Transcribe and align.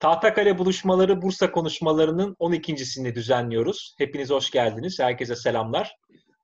Tahtakale 0.00 0.58
buluşmaları 0.58 1.22
Bursa 1.22 1.52
konuşmalarının 1.52 2.34
12.sini 2.34 3.14
düzenliyoruz. 3.14 3.94
Hepiniz 3.98 4.30
hoş 4.30 4.50
geldiniz. 4.50 5.00
Herkese 5.00 5.36
selamlar. 5.36 5.96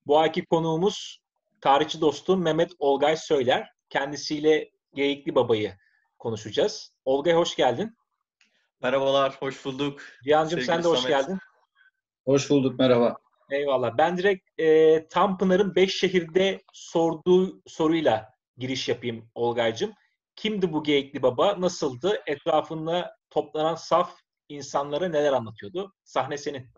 Bu 0.07 0.19
ayki 0.19 0.45
konuğumuz 0.45 1.21
tarihçi 1.61 2.01
dostum 2.01 2.43
Mehmet 2.43 2.73
Olgay 2.79 3.17
Söyler. 3.17 3.69
Kendisiyle 3.89 4.71
Geyikli 4.95 5.35
Baba'yı 5.35 5.77
konuşacağız. 6.19 6.93
Olgay 7.05 7.35
hoş 7.35 7.57
geldin. 7.57 7.97
Merhabalar, 8.83 9.37
hoş 9.41 9.65
bulduk. 9.65 10.01
Cihan'cığım 10.25 10.61
sen 10.61 10.83
de 10.85 10.89
hoş 10.89 10.99
Samet. 10.99 11.19
geldin. 11.19 11.39
Hoş 12.25 12.51
bulduk, 12.51 12.79
merhaba. 12.79 13.17
Eyvallah. 13.51 13.99
Ben 13.99 14.19
direkt 14.19 14.61
e, 14.61 15.09
Tanpınar'ın 15.09 15.75
5 15.75 15.99
şehirde 15.99 16.63
sorduğu 16.73 17.63
soruyla 17.67 18.29
giriş 18.57 18.89
yapayım 18.89 19.31
Olgay'cığım. 19.35 19.93
Kimdi 20.37 20.73
bu 20.73 20.83
Geyikli 20.85 21.23
Baba? 21.23 21.61
Nasıldı? 21.61 22.23
Etrafında 22.27 23.17
toplanan 23.33 23.75
saf 23.75 24.21
insanlara 24.49 25.09
neler 25.09 25.33
anlatıyordu? 25.33 25.95
Sahne 26.05 26.39
senin. 26.39 26.71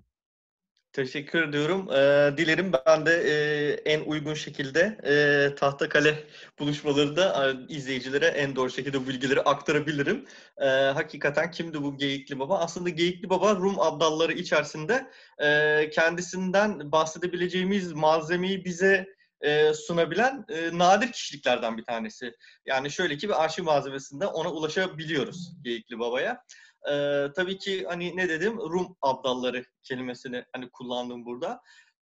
Teşekkür 0.92 1.48
ediyorum. 1.48 1.88
Ee, 1.92 2.34
dilerim 2.36 2.72
ben 2.86 3.06
de 3.06 3.12
e, 3.12 3.72
en 3.92 4.00
uygun 4.00 4.34
şekilde 4.34 4.98
e, 5.04 5.54
Tahtakale 5.54 6.24
buluşmalarında 6.58 7.50
e, 7.50 7.74
izleyicilere 7.74 8.26
en 8.26 8.56
doğru 8.56 8.70
şekilde 8.70 9.00
bu 9.04 9.08
bilgileri 9.08 9.40
aktarabilirim. 9.40 10.24
E, 10.58 10.66
hakikaten 10.68 11.50
kimdi 11.50 11.82
bu 11.82 11.96
Geyikli 11.96 12.38
Baba? 12.38 12.58
Aslında 12.58 12.88
Geyikli 12.88 13.30
Baba 13.30 13.54
Rum 13.54 13.80
abdalları 13.80 14.32
içerisinde 14.32 15.10
e, 15.38 15.90
kendisinden 15.90 16.92
bahsedebileceğimiz 16.92 17.92
malzemeyi 17.92 18.64
bize 18.64 19.13
e, 19.40 19.74
sunabilen 19.74 20.44
e, 20.48 20.78
nadir 20.78 21.12
kişiliklerden 21.12 21.76
bir 21.76 21.84
tanesi. 21.84 22.32
Yani 22.66 22.90
şöyle 22.90 23.16
ki 23.16 23.28
bir 23.28 23.44
arşiv 23.44 23.64
malzemesinde 23.64 24.26
ona 24.26 24.52
ulaşabiliyoruz 24.52 25.52
Geyikli 25.62 25.98
Baba'ya. 25.98 26.42
Ee, 26.90 27.26
tabii 27.36 27.58
ki 27.58 27.84
hani 27.88 28.16
ne 28.16 28.28
dedim 28.28 28.58
Rum 28.58 28.96
abdalları 29.02 29.64
kelimesini 29.82 30.44
hani 30.52 30.70
kullandım 30.70 31.24
burada. 31.24 31.60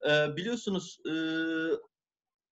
Ee, 0.09 0.35
biliyorsunuz 0.38 0.97
e, 1.09 1.13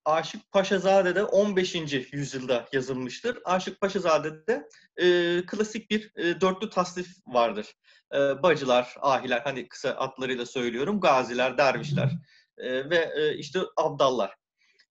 Aşık 0.06 0.52
Paşazade'de 0.52 1.24
15. 1.24 1.76
yüzyılda 2.12 2.66
yazılmıştır. 2.74 3.40
Aşık 3.46 3.82
Paşazade'de 3.82 4.70
e, 4.98 5.42
klasik 5.46 5.92
bir 5.92 6.12
e, 6.16 6.42
dörtlü 6.42 6.70
tasnif 6.70 7.08
vardır. 7.28 7.76
E, 8.14 8.18
bacılar, 8.18 8.96
ahiler 9.02 9.40
hani 9.40 9.68
kısa 9.68 9.90
adlarıyla 9.90 10.46
söylüyorum. 10.46 11.00
Gaziler, 11.00 11.58
dervişler 11.58 12.12
e, 12.58 12.90
ve 12.90 13.12
e, 13.16 13.38
işte 13.38 13.60
abdallar. 13.78 14.39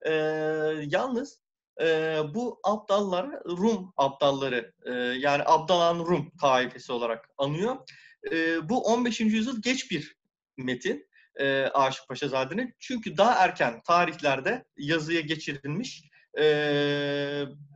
E, 0.06 0.12
yalnız 0.88 1.40
e, 1.80 2.20
bu 2.34 2.60
abdallar 2.64 3.44
Rum 3.44 3.92
abdalları 3.96 4.72
e, 4.84 4.92
yani 4.94 5.42
Abdalan 5.46 5.98
Rum 5.98 6.30
taifesi 6.40 6.92
olarak 6.92 7.28
anıyor. 7.38 7.76
E, 8.32 8.68
bu 8.68 8.84
15. 8.84 9.20
yüzyıl 9.20 9.62
geç 9.62 9.90
bir 9.90 10.16
metin 10.56 11.08
e, 11.36 11.62
Aşık 11.62 12.08
Paşazade'nin. 12.08 12.74
Çünkü 12.78 13.16
daha 13.16 13.44
erken 13.44 13.80
tarihlerde 13.86 14.64
yazıya 14.76 15.20
geçirilmiş 15.20 16.08
e, 16.38 16.44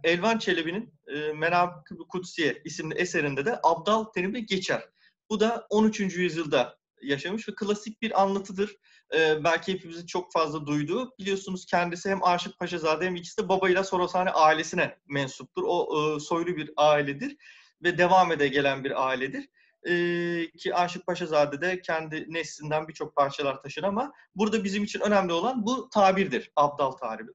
Elvan 0.05 0.39
Çelebi'nin 0.39 0.95
e, 1.07 1.33
Menakıb-ı 1.33 2.09
Kutsiye 2.09 2.63
isimli 2.65 2.95
eserinde 2.95 3.45
de 3.45 3.61
abdal 3.63 4.05
terimi 4.05 4.47
geçer. 4.47 4.83
Bu 5.31 5.41
da 5.41 5.67
13. 5.71 6.01
yüzyılda 6.01 6.79
yaşamış 7.03 7.49
ve 7.49 7.55
klasik 7.55 8.03
bir 8.03 8.23
anlatıdır. 8.23 8.77
Ee, 9.15 9.45
belki 9.45 9.73
hepimizin 9.73 10.07
çok 10.07 10.33
fazla 10.33 10.67
duyduğu. 10.67 11.13
Biliyorsunuz 11.19 11.67
kendisi 11.67 12.11
hem 12.11 12.25
Aşık 12.25 12.59
Paşazade 12.59 13.07
hem 13.07 13.17
ikisi 13.17 13.43
de 13.43 13.49
babayla 13.49 13.85
Sorosane 13.85 14.31
ailesine 14.31 14.99
mensuptur. 15.09 15.63
O 15.67 15.89
e, 16.17 16.21
soylu 16.21 16.57
bir 16.57 16.71
ailedir 16.77 17.37
ve 17.83 17.99
devam 17.99 18.33
ede 18.33 18.49
gelen 18.49 18.85
bir 18.85 19.09
ailedir. 19.09 19.49
Ee, 19.89 20.51
ki 20.59 20.75
Aşık 20.75 21.07
Paşazade 21.07 21.61
de 21.61 21.83
kendi 21.83 22.27
neslinden 22.29 22.89
birçok 22.89 23.17
parçalar 23.17 23.63
taşır 23.63 23.83
ama 23.83 24.13
burada 24.35 24.65
bizim 24.65 24.85
için 24.85 25.01
önemli 25.01 25.33
olan 25.33 25.67
bu 25.67 25.89
tabirdir. 25.89 26.53
Abdal 26.57 26.91
taribi. 26.91 27.31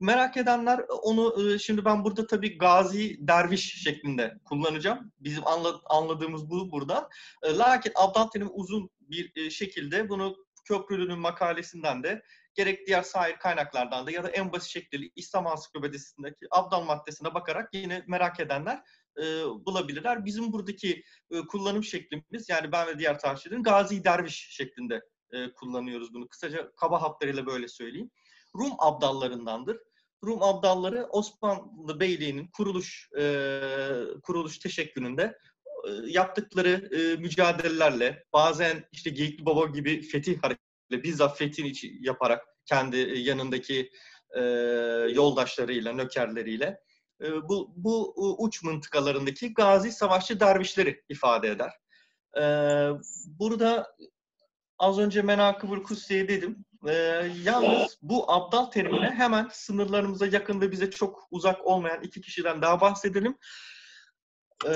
Merak 0.00 0.36
edenler 0.36 0.80
onu 1.02 1.52
e, 1.54 1.58
şimdi 1.58 1.84
ben 1.84 2.04
burada 2.04 2.26
tabii 2.26 2.58
gazi 2.58 3.28
derviş 3.28 3.82
şeklinde 3.82 4.34
kullanacağım. 4.44 5.12
Bizim 5.20 5.42
anladığımız 5.84 6.50
bu 6.50 6.72
burada. 6.72 7.08
E, 7.42 7.56
lakin 7.56 7.92
abdal 7.94 8.26
terimi 8.26 8.50
uzun 8.50 8.90
bir 9.00 9.32
e, 9.36 9.50
şekilde 9.50 10.08
bunu 10.08 10.36
Köprülü'nün 10.64 11.18
makalesinden 11.18 12.02
de 12.02 12.22
gerek 12.54 12.86
diğer 12.86 13.02
sahil 13.02 13.36
kaynaklardan 13.36 14.06
da 14.06 14.10
ya 14.10 14.24
da 14.24 14.28
en 14.28 14.52
basit 14.52 14.70
şekliyle 14.70 15.10
İslam 15.16 15.46
Ansiklopedisi'ndeki 15.46 16.46
abdal 16.50 16.82
maddesine 16.82 17.34
bakarak 17.34 17.74
yine 17.74 18.04
merak 18.06 18.40
edenler 18.40 18.82
e, 19.18 19.22
bulabilirler. 19.66 20.24
Bizim 20.24 20.52
buradaki 20.52 21.04
e, 21.30 21.40
kullanım 21.40 21.84
şeklimiz 21.84 22.48
yani 22.48 22.72
ben 22.72 22.86
ve 22.86 22.98
diğer 22.98 23.18
tarihçilerin 23.18 23.62
gazi 23.62 24.04
derviş 24.04 24.48
şeklinde 24.50 25.02
e, 25.32 25.52
kullanıyoruz 25.52 26.14
bunu. 26.14 26.28
Kısaca 26.28 26.72
kaba 26.76 27.02
hatlarıyla 27.02 27.46
böyle 27.46 27.68
söyleyeyim. 27.68 28.10
Rum 28.56 28.72
abdallarındandır. 28.78 29.78
Rum 30.24 30.42
abdalları 30.42 31.06
Osmanlı 31.10 32.00
Beyliği'nin 32.00 32.46
kuruluş 32.46 33.08
e, 33.18 33.50
kuruluş 34.22 34.58
teşekkülünde 34.58 35.38
yaptıkları 36.06 36.88
e, 36.96 37.16
mücadelelerle 37.16 38.24
bazen 38.32 38.84
işte 38.92 39.10
Geyikli 39.10 39.46
Baba 39.46 39.66
gibi 39.66 40.02
fetih 40.02 40.42
hareketiyle 40.42 41.02
bizzat 41.02 41.38
fetih 41.38 41.64
için 41.64 41.98
yaparak 42.00 42.42
kendi 42.66 42.96
e, 42.96 43.18
yanındaki 43.18 43.90
e, 44.36 44.40
yoldaşlarıyla, 45.10 45.92
nökerleriyle 45.92 46.80
e, 47.22 47.48
bu, 47.48 47.72
bu 47.76 48.14
uç 48.38 48.62
mıntıkalarındaki 48.62 49.54
gazi 49.54 49.92
savaşçı 49.92 50.40
dervişleri 50.40 51.02
ifade 51.08 51.48
eder. 51.48 51.72
E, 52.36 52.44
burada 53.26 53.96
az 54.78 54.98
önce 54.98 55.22
Menakıb-ı 55.22 55.82
Kutsiye 55.82 56.28
dedim. 56.28 56.64
E, 56.88 56.92
yalnız 57.42 57.98
bu 58.02 58.32
abdal 58.32 58.64
terimine 58.64 59.10
hemen 59.10 59.48
sınırlarımıza 59.52 60.26
yakın 60.26 60.60
ve 60.60 60.72
bize 60.72 60.90
çok 60.90 61.28
uzak 61.30 61.66
olmayan 61.66 62.02
iki 62.02 62.20
kişiden 62.20 62.62
daha 62.62 62.80
bahsedelim. 62.80 63.38
E, 64.66 64.72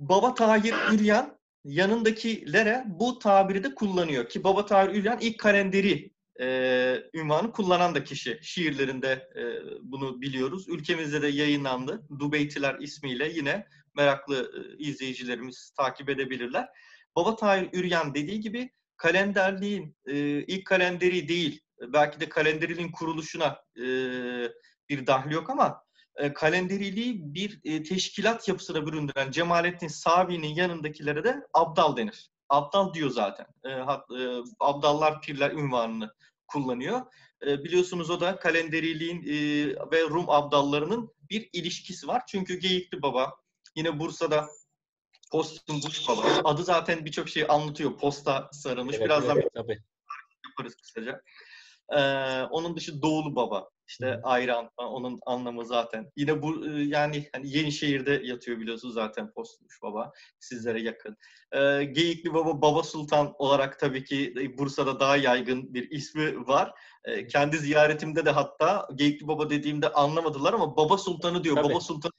Baba 0.00 0.34
Tahir 0.34 0.74
Üryan 0.92 1.38
yanındakilere 1.64 2.84
bu 2.86 3.18
tabiri 3.18 3.64
de 3.64 3.74
kullanıyor. 3.74 4.28
Ki 4.28 4.44
Baba 4.44 4.66
Tahir 4.66 4.94
Üryan 4.94 5.18
ilk 5.20 5.38
kalenderi 5.38 6.10
e, 6.40 6.96
ünvanı 7.14 7.52
kullanan 7.52 7.94
da 7.94 8.04
kişi. 8.04 8.38
Şiirlerinde 8.42 9.28
e, 9.36 9.42
bunu 9.82 10.20
biliyoruz. 10.20 10.68
Ülkemizde 10.68 11.22
de 11.22 11.26
yayınlandı. 11.26 12.06
Dubeytiler 12.18 12.76
ismiyle 12.80 13.28
yine 13.28 13.66
meraklı 13.96 14.52
e, 14.56 14.78
izleyicilerimiz 14.78 15.70
takip 15.76 16.08
edebilirler. 16.08 16.68
Baba 17.16 17.36
Tahir 17.36 17.68
Üryan 17.72 18.14
dediği 18.14 18.40
gibi 18.40 18.70
kalenderliğin 18.96 19.96
e, 20.06 20.16
ilk 20.42 20.66
kalenderi 20.66 21.28
değil, 21.28 21.60
belki 21.80 22.20
de 22.20 22.28
kalenderiliğin 22.28 22.92
kuruluşuna 22.92 23.58
e, 23.76 23.84
bir 24.88 25.06
dahli 25.06 25.34
yok 25.34 25.50
ama 25.50 25.82
e, 26.16 26.32
kalenderiliği 26.32 27.34
bir 27.34 27.60
e, 27.64 27.82
teşkilat 27.82 28.48
yapısına 28.48 28.86
büründüren 28.86 29.30
Cemalettin 29.30 29.88
Savi'nin 29.88 30.54
yanındakilere 30.54 31.24
de 31.24 31.46
abdal 31.54 31.96
denir. 31.96 32.30
Abdal 32.48 32.94
diyor 32.94 33.10
zaten. 33.10 33.46
E, 33.64 33.68
hat, 33.68 34.10
e, 34.10 34.42
abdallar 34.60 35.20
pirler 35.20 35.50
ünvanını 35.50 36.14
kullanıyor. 36.46 37.00
E, 37.46 37.64
biliyorsunuz 37.64 38.10
o 38.10 38.20
da 38.20 38.38
kalenderiliğin 38.38 39.22
e, 39.22 39.66
ve 39.92 40.02
Rum 40.02 40.30
abdallarının 40.30 41.14
bir 41.30 41.50
ilişkisi 41.52 42.08
var. 42.08 42.22
Çünkü 42.28 42.58
Geyikli 42.58 43.02
Baba 43.02 43.36
yine 43.76 43.98
Bursa'da 43.98 44.48
Postun 45.32 45.82
Buş 45.82 46.08
Baba. 46.08 46.22
Adı 46.44 46.64
zaten 46.64 47.04
birçok 47.04 47.28
şey 47.28 47.46
anlatıyor. 47.48 47.98
Posta 47.98 48.48
sarılmış. 48.52 48.96
Evet, 48.96 49.04
Birazdan 49.04 49.36
evet, 49.36 49.48
tabii. 49.54 49.78
yaparız 50.48 50.74
kısaca. 50.74 51.22
Ee, 51.96 52.42
onun 52.42 52.76
dışı 52.76 53.02
Doğulu 53.02 53.36
Baba. 53.36 53.70
İşte 53.90 54.20
ayran 54.22 54.70
onun 54.76 55.20
anlamı 55.26 55.66
zaten. 55.66 56.12
Yine 56.16 56.42
bu 56.42 56.66
e, 56.66 56.82
yani 56.82 57.28
hani 57.32 57.56
Yenişehir'de 57.56 58.20
yatıyor 58.24 58.60
biliyorsunuz 58.60 58.94
zaten 58.94 59.32
Postmuş 59.32 59.82
Baba 59.82 60.12
sizlere 60.40 60.82
yakın. 60.82 61.16
Ee, 61.52 61.84
Geyikli 61.84 62.34
Baba 62.34 62.62
Baba 62.62 62.82
Sultan 62.82 63.34
olarak 63.38 63.78
tabii 63.78 64.04
ki 64.04 64.34
Bursa'da 64.58 65.00
daha 65.00 65.16
yaygın 65.16 65.74
bir 65.74 65.90
ismi 65.90 66.46
var. 66.46 66.72
Ee, 67.04 67.26
kendi 67.26 67.58
ziyaretimde 67.58 68.24
de 68.24 68.30
hatta 68.30 68.88
Geyikli 68.94 69.28
Baba 69.28 69.50
dediğimde 69.50 69.92
anlamadılar 69.92 70.52
ama 70.52 70.76
Baba 70.76 70.98
Sultanı 70.98 71.44
diyor. 71.44 71.56
Tabii. 71.56 71.68
Baba 71.68 71.80
Sultan 71.80 72.12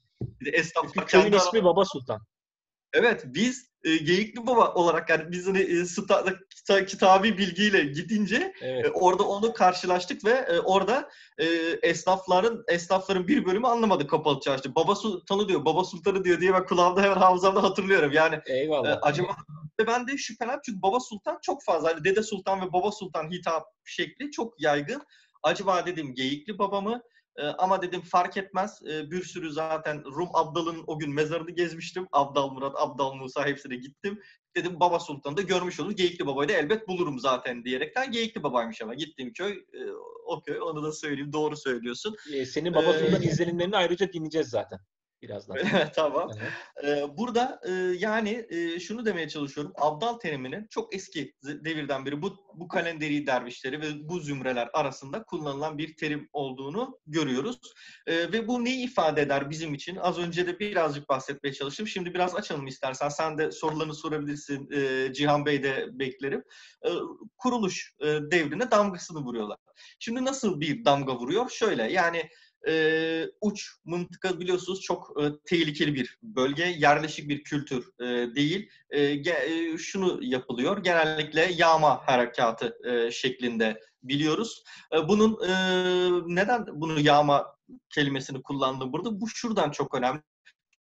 esnaflar 0.53 1.07
kendi 1.07 1.35
ismi 1.35 1.63
Baba 1.63 1.85
Sultan. 1.85 2.21
Evet 2.93 3.23
biz 3.25 3.71
e, 3.83 3.97
Geyikli 3.97 4.47
Baba 4.47 4.73
olarak 4.73 5.09
yani 5.09 5.31
biz 5.31 5.47
hani 5.47 5.59
e, 5.59 5.85
sta, 5.85 6.25
kita, 6.49 6.85
kitabi 6.85 7.37
bilgiyle 7.37 7.83
gidince 7.83 8.53
Evet. 8.61 8.85
e, 8.85 8.89
orada 8.89 9.23
onu 9.23 9.53
karşılaştık 9.53 10.25
ve 10.25 10.31
e, 10.31 10.59
orada 10.59 11.09
e, 11.37 11.45
esnafların 11.81 12.63
esnafların 12.67 13.27
bir 13.27 13.45
bölümü 13.45 13.67
anlamadı 13.67 14.07
kapalı 14.07 14.39
çarşı. 14.39 14.75
Baba 14.75 14.95
Sultanı 14.95 15.47
diyor, 15.47 15.65
Baba 15.65 15.83
Sultanı 15.83 16.23
diyor 16.23 16.41
diye 16.41 16.53
ben 16.53 16.65
kulağımda 16.65 17.01
hemen 17.01 17.15
hafızamda 17.15 17.63
hatırlıyorum. 17.63 18.11
Yani 18.11 18.39
e, 18.45 18.53
Eyvallah. 18.53 18.99
acaba 19.01 19.35
ben 19.87 20.07
de 20.07 20.17
şüphelem 20.17 20.59
çünkü 20.65 20.81
Baba 20.81 20.99
Sultan 20.99 21.39
çok 21.41 21.63
fazla. 21.63 21.89
Hani 21.89 22.03
Dede 22.03 22.23
Sultan 22.23 22.61
ve 22.61 22.73
Baba 22.73 22.91
Sultan 22.91 23.31
hitap 23.31 23.63
şekli 23.85 24.31
çok 24.31 24.61
yaygın. 24.61 25.01
Acaba 25.43 25.85
dedim 25.85 26.13
Geyikli 26.15 26.59
Baba 26.59 26.81
mı 26.81 27.01
E, 27.37 27.43
ama 27.43 27.81
dedim 27.81 28.01
fark 28.01 28.37
etmez. 28.37 28.79
E, 28.89 29.11
bir 29.11 29.23
sürü 29.23 29.51
zaten 29.51 30.03
Rum 30.05 30.29
Abdal'ın 30.33 30.83
o 30.87 30.99
gün 30.99 31.13
mezarını 31.13 31.51
gezmiştim. 31.51 32.07
Abdal 32.11 32.49
Murat, 32.49 32.75
Abdal 32.77 33.13
Musa 33.13 33.45
hepsine 33.45 33.75
gittim. 33.75 34.19
Dedim 34.55 34.79
Baba 34.79 34.99
Sultan'ı 34.99 35.37
da 35.37 35.41
görmüş 35.41 35.79
olur. 35.79 35.91
Geyikli 35.91 36.25
Baba'yı 36.25 36.49
da 36.49 36.53
elbet 36.53 36.87
bulurum 36.87 37.19
zaten 37.19 37.63
diyerekten. 37.63 38.11
Geyikli 38.11 38.43
Baba'ymış 38.43 38.81
ama 38.81 38.93
gittiğim 38.93 39.33
köy 39.33 39.51
e, 39.51 39.91
o 40.25 40.41
köy. 40.41 40.61
Onu 40.61 40.83
da 40.83 40.91
söyleyeyim. 40.91 41.33
Doğru 41.33 41.57
söylüyorsun. 41.57 42.15
Ee, 42.33 42.45
senin 42.45 42.73
Baba 42.73 42.93
Sultan 42.93 43.21
Ee, 43.21 43.25
izlenimlerini 43.25 43.77
ayrıca 43.77 44.13
dinleyeceğiz 44.13 44.49
zaten 44.49 44.79
birazdan. 45.21 45.57
tamam. 45.95 46.29
Ee, 46.83 47.17
burada 47.17 47.61
e, 47.67 47.71
yani 47.97 48.45
e, 48.49 48.79
şunu 48.79 49.05
demeye 49.05 49.29
çalışıyorum. 49.29 49.73
Abdal 49.77 50.13
teriminin 50.13 50.67
çok 50.69 50.95
eski 50.95 51.33
devirden 51.43 52.05
beri 52.05 52.21
bu, 52.21 52.37
bu 52.53 52.67
kalenderi 52.67 53.27
dervişleri 53.27 53.81
ve 53.81 54.09
bu 54.09 54.19
zümreler 54.19 54.69
arasında 54.73 55.23
kullanılan 55.23 55.77
bir 55.77 55.95
terim 55.95 56.29
olduğunu 56.33 56.99
görüyoruz. 57.07 57.59
E, 58.07 58.31
ve 58.31 58.47
bu 58.47 58.65
neyi 58.65 58.85
ifade 58.85 59.21
eder 59.21 59.49
bizim 59.49 59.73
için? 59.73 59.95
Az 59.95 60.19
önce 60.19 60.47
de 60.47 60.59
birazcık 60.59 61.09
bahsetmeye 61.09 61.53
çalıştım. 61.53 61.87
Şimdi 61.87 62.13
biraz 62.13 62.35
açalım 62.35 62.67
istersen. 62.67 63.09
Sen 63.09 63.37
de 63.37 63.51
sorularını 63.51 63.95
sorabilirsin. 63.95 64.69
E, 64.71 65.13
Cihan 65.13 65.45
Bey 65.45 65.63
de 65.63 65.87
beklerim. 65.91 66.43
E, 66.85 66.89
kuruluş 67.37 67.93
e, 67.99 68.05
devrine 68.05 68.71
damgasını 68.71 69.19
vuruyorlar. 69.19 69.57
Şimdi 69.99 70.25
nasıl 70.25 70.61
bir 70.61 70.85
damga 70.85 71.15
vuruyor? 71.15 71.49
Şöyle 71.49 71.91
yani 71.91 72.29
e, 72.67 73.25
uç 73.41 73.71
mıntıka 73.85 74.39
biliyorsunuz 74.39 74.81
çok 74.81 75.21
e, 75.21 75.31
tehlikeli 75.45 75.95
bir 75.95 76.17
bölge. 76.23 76.63
Yerleşik 76.63 77.29
bir 77.29 77.43
kültür 77.43 77.89
e, 77.99 78.35
değil. 78.35 78.69
E, 78.89 78.99
ge- 78.99 79.73
e, 79.73 79.77
şunu 79.77 80.19
yapılıyor. 80.21 80.83
Genellikle 80.83 81.51
yağma 81.57 82.07
harekatı 82.07 82.77
e, 82.83 83.11
şeklinde 83.11 83.81
biliyoruz. 84.03 84.63
E, 84.93 85.07
bunun 85.07 85.47
e, 85.47 85.51
neden 86.35 86.65
bunu 86.73 86.99
yağma 86.99 87.55
kelimesini 87.89 88.41
kullandım 88.41 88.93
burada? 88.93 89.21
Bu 89.21 89.27
şuradan 89.27 89.71
çok 89.71 89.95
önemli. 89.95 90.21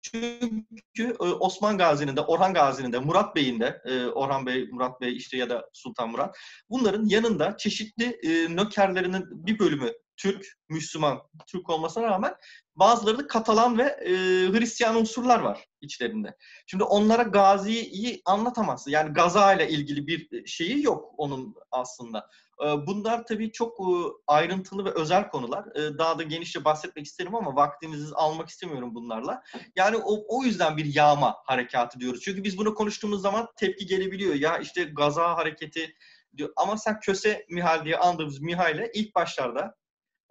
Çünkü 0.01 1.15
Osman 1.19 1.77
Gazi'nin 1.77 2.15
de, 2.15 2.21
Orhan 2.21 2.53
Gazi'nin 2.53 2.93
de, 2.93 2.99
Murat 2.99 3.35
Bey'in 3.35 3.59
de, 3.59 3.81
Orhan 4.15 4.45
Bey, 4.45 4.67
Murat 4.71 5.01
Bey 5.01 5.17
işte 5.17 5.37
ya 5.37 5.49
da 5.49 5.69
Sultan 5.73 6.09
Murat, 6.09 6.37
bunların 6.69 7.05
yanında 7.05 7.57
çeşitli 7.57 8.19
nökerlerinin 8.55 9.25
bir 9.47 9.59
bölümü 9.59 9.91
Türk, 10.19 10.45
Müslüman, 10.69 11.21
Türk 11.47 11.69
olmasına 11.69 12.03
rağmen 12.03 12.35
bazıları 12.75 13.17
da 13.17 13.27
Katalan 13.27 13.77
ve 13.77 13.83
e, 13.83 14.11
Hristiyan 14.51 14.95
unsurlar 14.95 15.39
var 15.39 15.65
içlerinde. 15.81 16.37
Şimdi 16.67 16.83
onlara 16.83 17.23
Gazi'yi 17.23 18.21
anlatamazsın. 18.25 18.91
Yani 18.91 19.13
Gaza 19.13 19.53
ile 19.53 19.69
ilgili 19.69 20.07
bir 20.07 20.47
şeyi 20.47 20.83
yok 20.83 21.13
onun 21.17 21.55
aslında. 21.71 22.29
E, 22.63 22.65
Bunlar 22.87 23.25
tabii 23.25 23.51
çok 23.51 23.79
e, 23.79 23.87
ayrıntılı 24.27 24.85
ve 24.85 24.91
özel 24.91 25.29
konular. 25.29 25.65
E, 25.75 25.97
Daha 25.97 26.19
da 26.19 26.23
genişçe 26.23 26.65
bahsetmek 26.65 27.05
isterim 27.05 27.35
ama 27.35 27.55
vaktinizi 27.55 28.15
almak 28.15 28.49
istemiyorum 28.49 28.95
bunlarla. 28.95 29.43
Yani 29.75 29.97
o, 29.97 30.37
o 30.37 30.43
yüzden 30.43 30.77
bir 30.77 30.95
yağma 30.95 31.35
harekatı 31.45 31.99
diyoruz. 31.99 32.21
Çünkü 32.23 32.43
biz 32.43 32.57
bunu 32.57 32.75
konuştuğumuz 32.75 33.21
zaman 33.21 33.47
tepki 33.55 33.85
gelebiliyor. 33.85 34.35
Ya 34.35 34.57
işte 34.57 34.83
Gaza 34.83 35.37
hareketi 35.37 35.95
diyor. 36.37 36.49
Ama 36.55 36.77
sen 36.77 36.99
Köse 36.99 37.45
Mihal 37.49 37.85
diye 37.85 37.97
andığımız 37.97 38.39
Mihal'e 38.41 38.91
ilk 38.93 39.15
başlarda 39.15 39.78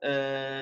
ee, 0.03 0.11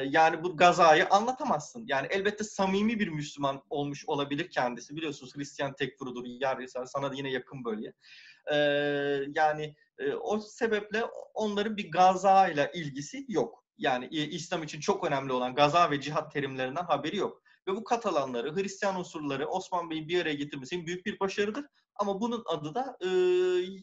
yani 0.09 0.45
bu 0.45 0.57
gazayı 0.57 1.09
anlatamazsın. 1.09 1.85
Yani 1.89 2.07
elbette 2.11 2.45
samimi 2.45 3.01
bir 3.01 3.09
Müslüman 3.09 3.63
olmuş 3.71 4.05
olabilir 4.07 4.51
kendisi. 4.51 4.97
Biliyorsunuz 4.97 5.37
Hristiyan 5.37 5.75
tekfurudur, 5.75 6.25
yer 6.25 6.67
sana 6.67 7.11
da 7.11 7.15
yine 7.15 7.31
yakın 7.31 7.65
bölge. 7.65 7.93
Ee, 8.53 8.57
yani 9.35 9.75
e, 9.99 10.15
o 10.15 10.39
sebeple 10.41 11.05
onların 11.35 11.77
bir 11.77 11.91
gaza 11.91 12.49
ile 12.49 12.71
ilgisi 12.75 13.25
yok. 13.29 13.65
Yani 13.79 14.05
e, 14.05 14.25
İslam 14.27 14.63
için 14.63 14.81
çok 14.81 15.05
önemli 15.07 15.33
olan 15.33 15.55
gaza 15.55 15.91
ve 15.91 16.01
cihat 16.01 16.33
terimlerinden 16.33 16.85
haberi 16.85 17.17
yok. 17.17 17.43
Ve 17.69 17.73
bu 17.73 17.85
Katalanları, 17.85 18.57
Hristiyan 18.57 18.99
unsurları 18.99 19.49
Osman 19.49 19.91
Bey'in 19.91 20.09
bir 20.09 20.23
araya 20.23 20.35
getirmesi 20.35 20.87
büyük 20.87 21.07
bir 21.07 21.21
başarıdır. 21.21 21.65
Ama 21.95 22.21
bunun 22.21 22.43
adı 22.47 22.75
da 22.75 22.97
e, 23.01 23.09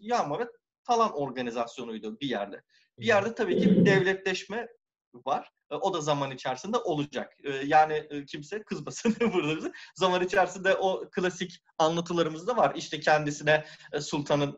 yağma 0.01 0.39
ve 0.39 0.47
talan 0.83 1.13
organizasyonuydu 1.13 2.19
bir 2.19 2.27
yerde. 2.27 2.63
Bir 3.00 3.05
yerde 3.05 3.35
tabii 3.35 3.59
ki 3.59 3.85
devletleşme 3.85 4.67
var. 5.25 5.51
E, 5.71 5.75
O 5.75 5.94
da 5.94 6.01
zaman 6.01 6.31
içerisinde 6.31 6.77
olacak. 6.77 7.33
E, 7.44 7.51
Yani 7.51 7.94
e, 8.10 8.25
kimse 8.25 8.63
kızmasın 8.63 9.15
burada 9.33 9.57
bize. 9.57 9.71
Zaman 9.95 10.24
içerisinde 10.24 10.75
o 10.75 11.10
klasik 11.12 11.60
anlatılarımız 11.77 12.48
da 12.48 12.57
var. 12.57 12.74
İşte 12.75 13.00
kendisine 13.00 13.65
sultanın, 14.01 14.57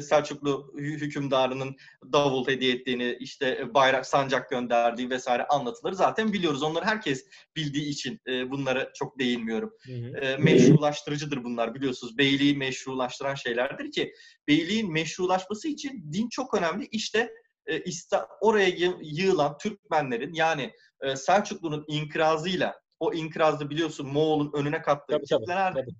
Selçuklu 0.00 0.72
hü- 0.76 1.00
hükümdarının 1.00 1.76
davul 2.12 2.48
hediye 2.48 2.74
ettiğini, 2.74 3.16
işte 3.20 3.74
bayrak, 3.74 4.06
sancak 4.06 4.50
gönderdiği 4.50 5.10
vesaire 5.10 5.46
anlatıları 5.46 5.94
zaten 5.96 6.32
biliyoruz. 6.32 6.62
Onları 6.62 6.84
herkes 6.84 7.26
bildiği 7.56 7.88
için 7.88 8.20
bunlara 8.50 8.92
çok 8.92 9.18
değinmiyorum 9.18 9.72
Hı 9.86 9.92
hı. 9.92 10.38
meşrulaştırıcıdır 10.42 11.44
bunlar 11.44 11.74
biliyorsunuz. 11.74 12.18
Beyliği 12.18 12.56
meşrulaştıran 12.56 13.34
şeylerdir 13.34 13.92
ki 13.92 14.12
beyliğin 14.48 14.92
meşrulaşması 14.92 15.68
için 15.68 16.12
din 16.12 16.28
çok 16.28 16.54
önemli. 16.54 16.88
İşte 16.90 17.30
e, 17.66 17.80
İsta- 17.80 18.28
oraya 18.40 18.68
yı- 18.68 18.98
yığılan 19.02 19.58
Türkmenlerin 19.58 20.32
yani 20.34 20.72
e, 21.00 21.16
Selçuklu'nun 21.16 21.84
inkrazıyla 21.88 22.80
o 23.00 23.12
inkrazda 23.12 23.70
biliyorsun 23.70 24.06
Moğol'un 24.06 24.52
önüne 24.54 24.82
kattığı 24.82 25.12
Tabii, 25.12 25.26
tabii, 25.26 25.40
kitleler 25.40 25.72
tabii. 25.74 25.90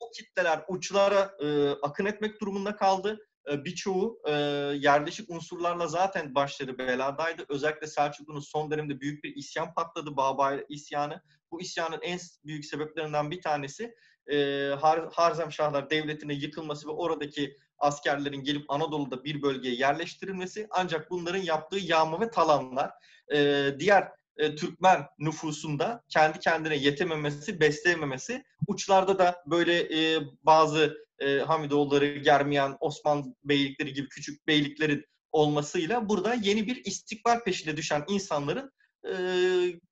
o 0.00 0.10
kitleler 0.10 0.64
uçlara 0.68 1.32
e, 1.42 1.70
akın 1.70 2.04
etmek 2.06 2.40
durumunda 2.40 2.76
kaldı. 2.76 3.18
E, 3.52 3.64
birçoğu 3.64 4.20
e, 4.26 4.32
yerleşik 4.78 5.30
unsurlarla 5.30 5.86
zaten 5.86 6.34
başları 6.34 6.78
beladaydı. 6.78 7.44
Özellikle 7.48 7.86
Selçuklu'nun 7.86 8.40
son 8.40 8.70
dönemde 8.70 9.00
büyük 9.00 9.24
bir 9.24 9.36
isyan 9.36 9.74
patladı. 9.74 10.16
Babay 10.16 10.64
isyanı. 10.68 11.22
Bu 11.52 11.60
isyanın 11.60 11.98
en 12.02 12.18
büyük 12.44 12.64
sebeplerinden 12.64 13.30
bir 13.30 13.42
tanesi 13.42 13.94
e, 14.32 14.36
Har 14.80 15.12
Harzemşahlar 15.12 15.90
Devleti'ne 15.90 16.34
yıkılması 16.34 16.88
ve 16.88 16.92
oradaki 16.92 17.56
askerlerin 17.78 18.44
gelip 18.44 18.70
Anadolu'da 18.70 19.24
bir 19.24 19.42
bölgeye 19.42 19.74
yerleştirilmesi. 19.74 20.66
Ancak 20.70 21.10
bunların 21.10 21.42
yaptığı 21.42 21.78
yağma 21.78 22.20
ve 22.20 22.30
talanlar 22.30 22.90
e, 23.32 23.68
diğer 23.78 24.08
e, 24.36 24.54
Türkmen 24.54 25.06
nüfusunda 25.18 26.02
kendi 26.08 26.38
kendine 26.38 26.76
yetememesi, 26.76 27.60
besleyememesi. 27.60 28.44
Uçlarda 28.66 29.18
da 29.18 29.42
böyle 29.46 29.78
e, 29.78 30.20
bazı 30.42 30.96
e, 31.18 31.38
Hamidoğulları, 31.38 32.06
Germiyan, 32.06 32.76
Osman 32.80 33.36
beylikleri 33.44 33.92
gibi 33.92 34.08
küçük 34.08 34.46
beyliklerin 34.46 35.04
olmasıyla 35.32 36.08
burada 36.08 36.34
yeni 36.34 36.66
bir 36.66 36.84
istikbal 36.84 37.40
peşine 37.44 37.76
düşen 37.76 38.04
insanların 38.08 38.72
e, 39.04 39.14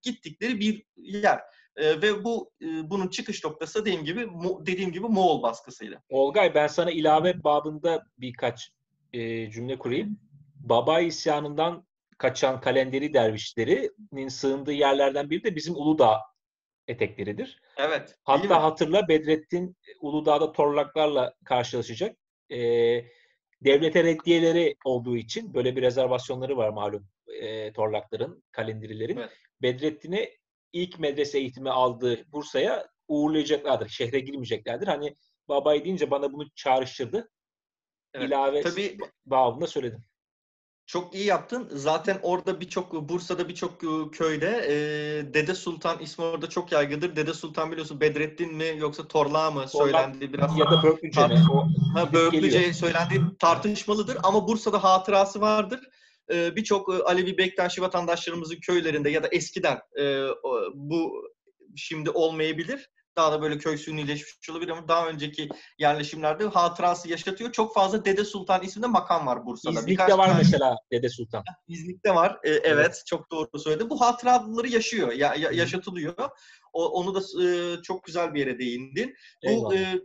gittikleri 0.02 0.60
bir 0.60 0.84
yer. 0.96 1.40
E, 1.76 2.02
ve 2.02 2.25
bu 2.25 2.50
e, 2.62 2.90
bunun 2.90 3.08
çıkış 3.08 3.44
noktası 3.44 3.81
dediğim 3.81 4.05
gibi 4.05 4.20
Mo- 4.20 4.67
dediğim 4.67 4.93
gibi 4.93 5.06
Moğol 5.06 5.43
baskısıyla. 5.43 6.02
Olgay 6.08 6.55
ben 6.55 6.67
sana 6.67 6.90
ilave 6.90 7.44
babında 7.44 8.06
birkaç 8.18 8.71
e, 9.12 9.50
cümle 9.50 9.78
kurayım. 9.78 10.21
Baba 10.54 11.00
isyanından 11.00 11.87
kaçan 12.18 12.61
kalenderi 12.61 13.14
dervişlerinin 13.14 14.28
sığındığı 14.28 14.73
yerlerden 14.73 15.30
biri 15.30 15.45
de 15.45 15.56
bizim 15.56 15.76
Uludağ 15.76 16.21
etekleridir. 16.88 17.61
Evet. 17.76 18.18
Hatta 18.25 18.62
hatırla 18.62 19.09
Bedrettin 19.09 19.76
Uludağ'da 20.00 20.52
torlaklarla 20.52 21.35
karşılaşacak. 21.45 22.16
E, 22.50 22.59
devlete 23.64 24.04
reddiyeleri 24.04 24.76
olduğu 24.85 25.16
için 25.16 25.54
böyle 25.54 25.76
bir 25.76 25.83
rezervasyonları 25.83 26.56
var 26.56 26.68
malum 26.68 27.09
e, 27.40 27.73
torlakların, 27.73 28.45
kalenderilerin. 28.52 29.16
Evet. 29.16 29.30
Bedrettin'i 29.62 30.30
ilk 30.73 30.99
medrese 30.99 31.38
eğitimi 31.38 31.70
aldığı 31.70 32.32
Bursa'ya 32.32 32.88
uğurlayacaklardır. 33.08 33.88
Şehre 33.88 34.20
girmeyeceklerdir. 34.20 34.87
Hani 34.87 35.14
babayı 35.49 35.85
deyince 35.85 36.11
bana 36.11 36.32
bunu 36.32 36.50
çağrıştırdı. 36.54 37.30
Evet. 38.14 38.28
İlave 38.28 38.62
Tabii 38.62 38.99
babında 39.26 39.66
söyledim. 39.66 40.04
Çok 40.87 41.14
iyi 41.14 41.25
yaptın. 41.25 41.68
Zaten 41.73 42.18
orada 42.23 42.61
birçok 42.61 43.08
Bursa'da 43.08 43.49
birçok 43.49 43.85
e, 43.85 44.11
köyde 44.12 44.66
e, 44.68 44.75
Dede 45.35 45.54
Sultan 45.54 45.99
ismi 45.99 46.25
orada 46.25 46.49
çok 46.49 46.73
yaygındır. 46.73 47.16
Dede 47.16 47.35
Sultan 47.35 47.73
biliyorsun 47.73 48.00
Bedrettin 48.00 48.54
mi 48.54 48.75
yoksa 48.78 49.08
Torla 49.08 49.50
mı 49.50 49.68
söylendi 49.68 50.32
biraz. 50.32 50.58
Ya 50.58 50.70
da 50.70 50.82
Börklüce 50.82 51.26
mi? 51.26 51.40
O 51.52 51.66
Ha, 51.94 52.08
geliyor. 52.32 52.73
söylendi 52.73 53.20
tartışmalıdır 53.38 54.18
ama 54.23 54.49
Bursa'da 54.49 54.85
hatırası 54.85 55.40
vardır. 55.40 55.80
Ee, 56.33 56.56
Birçok 56.56 56.95
e, 56.95 57.02
Alevi 57.02 57.38
Bektaşi 57.38 57.83
vatandaşlarımızın 57.83 58.56
köylerinde 58.56 59.11
ya 59.11 59.23
da 59.23 59.28
eskiden 59.28 59.80
e, 59.99 60.26
bu 60.75 61.12
şimdi 61.76 62.11
olmayabilir. 62.11 62.90
Daha 63.16 63.33
da 63.33 63.42
böyle 63.42 63.59
köy 63.59 63.78
sünnileşmiş 63.78 64.50
olabilir 64.50 64.71
ama 64.71 64.88
daha 64.88 65.09
önceki 65.09 65.49
yerleşimlerde 65.78 66.45
hatırası 66.45 67.09
yaşatıyor. 67.09 67.52
Çok 67.52 67.75
fazla 67.75 68.04
Dede 68.04 68.25
Sultan 68.25 68.62
isminde 68.62 68.87
makam 68.87 69.26
var 69.26 69.47
Bursa'da. 69.47 69.73
İznik'te 69.73 69.90
Birkaç 69.92 70.18
var 70.18 70.26
tane- 70.26 70.38
mesela 70.38 70.76
Dede 70.92 71.09
Sultan. 71.09 71.45
İznik'te 71.68 72.14
var. 72.14 72.38
Ee, 72.45 72.50
evet, 72.50 73.02
çok 73.06 73.30
doğru 73.30 73.59
söyledi. 73.59 73.90
Bu 73.90 74.00
hatıraları 74.00 74.68
yaşıyor, 74.68 75.12
ya, 75.12 75.35
ya- 75.35 75.50
yaşatılıyor. 75.52 76.14
O, 76.73 76.88
onu 76.88 77.14
da 77.14 77.45
e, 77.45 77.76
çok 77.83 78.04
güzel 78.04 78.35
bir 78.35 78.40
yere 78.40 78.59
değindin. 78.59 79.14
Bu 79.47 79.75
e, 79.75 80.00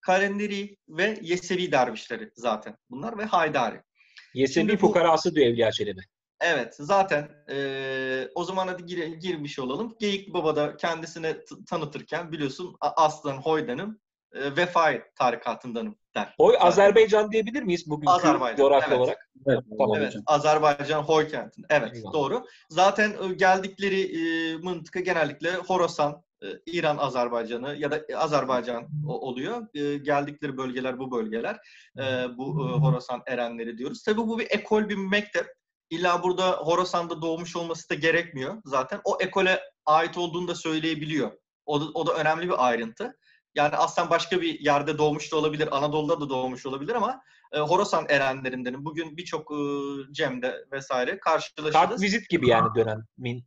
Kalenderi 0.00 0.76
ve 0.88 1.18
Yesevi 1.22 1.72
dervişleri 1.72 2.30
zaten 2.34 2.76
bunlar 2.90 3.18
ve 3.18 3.24
Haydari. 3.24 3.82
Bu- 4.82 4.86
fukarası 4.86 5.34
diyor 5.34 5.46
Evliya 5.46 5.72
Çelebi. 5.72 6.00
Evet, 6.40 6.74
zaten 6.78 7.28
e, 7.50 8.28
o 8.34 8.44
zaman 8.44 8.68
hadi 8.68 8.86
gir, 8.86 9.06
girmiş 9.06 9.58
olalım. 9.58 9.96
Geyik 10.00 10.34
Baba 10.34 10.56
da 10.56 10.76
kendisine 10.76 11.36
tanıtırken 11.68 12.32
biliyorsun 12.32 12.76
aslan 12.80 13.36
Hoydan'ım, 13.36 14.00
e, 14.32 14.56
Vefai 14.56 15.02
tarikatındanım 15.18 15.96
der. 16.16 16.34
Hoy 16.36 16.56
Azerbaycan 16.60 17.32
diyebilir 17.32 17.62
miyiz 17.62 17.84
Azerbaycan, 18.06 18.56
coğrafya 18.56 18.88
evet. 18.88 19.00
olarak? 19.00 19.30
Evet, 19.46 19.60
tamam 19.78 19.96
evet 19.98 20.14
Azerbaycan 20.26 21.02
Hoy 21.02 21.28
kentinde. 21.28 21.66
Evet, 21.70 21.96
Eyvallah. 21.96 22.12
doğru. 22.12 22.44
Zaten 22.70 23.12
geldikleri 23.36 24.00
e, 24.00 24.56
mıntıka 24.56 25.00
genellikle 25.00 25.50
Horasan, 25.54 26.12
e, 26.12 26.16
İran 26.66 26.96
Azerbaycan'ı 26.96 27.76
ya 27.76 27.90
da 27.90 28.02
Azerbaycan 28.16 28.88
oluyor. 29.06 29.66
E, 29.74 29.98
geldikleri 29.98 30.56
bölgeler 30.56 30.98
bu 30.98 31.10
bölgeler. 31.10 31.56
E, 31.98 32.02
bu 32.38 32.44
e, 32.44 32.78
Horasan 32.78 33.22
erenleri 33.26 33.78
diyoruz. 33.78 34.02
Tabii 34.02 34.16
bu 34.16 34.38
bir 34.38 34.46
ekol, 34.50 34.88
bir 34.88 34.96
mektep. 34.96 35.46
İlla 35.90 36.22
burada 36.22 36.50
Horasan'da 36.50 37.22
doğmuş 37.22 37.56
olması 37.56 37.90
da 37.90 37.94
gerekmiyor 37.94 38.62
zaten. 38.64 39.00
O 39.04 39.18
ekole 39.20 39.60
ait 39.86 40.18
olduğunu 40.18 40.48
da 40.48 40.54
söyleyebiliyor. 40.54 41.32
O 41.66 41.80
da, 41.80 41.84
o 41.94 42.06
da 42.06 42.14
önemli 42.14 42.48
bir 42.48 42.66
ayrıntı. 42.66 43.16
Yani 43.54 43.76
aslen 43.76 44.10
başka 44.10 44.40
bir 44.40 44.60
yerde 44.60 44.98
doğmuş 44.98 45.32
da 45.32 45.36
olabilir, 45.36 45.68
Anadolu'da 45.76 46.20
da 46.20 46.28
doğmuş 46.28 46.66
olabilir 46.66 46.94
ama 46.94 47.22
e, 47.52 47.58
Horasan 47.58 48.06
erenlerindenim. 48.08 48.84
Bugün 48.84 49.16
birçok 49.16 49.52
e, 49.52 49.56
Cem'de 50.12 50.64
vesaire 50.72 51.18
karşılaşırız. 51.18 51.72
Kart 51.72 52.02
vizit 52.02 52.28
gibi 52.28 52.48
yani 52.48 52.68
dönemin 52.74 53.44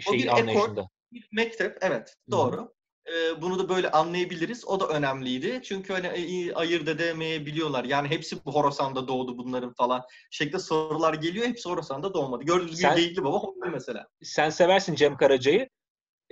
şey 0.00 0.30
anlayışında. 0.30 0.80
Ekol, 0.80 0.86
bir 1.12 1.28
mektep, 1.32 1.78
evet 1.80 2.16
doğru. 2.30 2.56
Hı. 2.56 2.72
E, 3.06 3.42
bunu 3.42 3.58
da 3.58 3.68
böyle 3.68 3.90
anlayabiliriz. 3.90 4.68
O 4.68 4.80
da 4.80 4.88
önemliydi. 4.88 5.60
Çünkü 5.64 5.92
hani 5.92 6.06
e, 6.06 6.54
ayırt 6.54 6.88
edemeyebiliyorlar. 6.88 7.84
Yani 7.84 8.08
hepsi 8.08 8.44
bu 8.44 8.54
Horasan'da 8.54 9.08
doğdu 9.08 9.38
bunların 9.38 9.72
falan. 9.72 10.02
Şekilde 10.30 10.58
sorular 10.58 11.14
geliyor. 11.14 11.46
Hepsi 11.46 11.68
Horasan'da 11.68 12.14
doğmadı. 12.14 12.44
Gördüğünüz 12.44 12.80
gibi 12.80 12.94
Geyikli 12.96 13.24
Baba 13.24 13.38
Horasan 13.38 13.72
mesela. 13.72 14.06
Sen 14.22 14.50
seversin 14.50 14.94
Cem 14.94 15.16
Karaca'yı. 15.16 15.68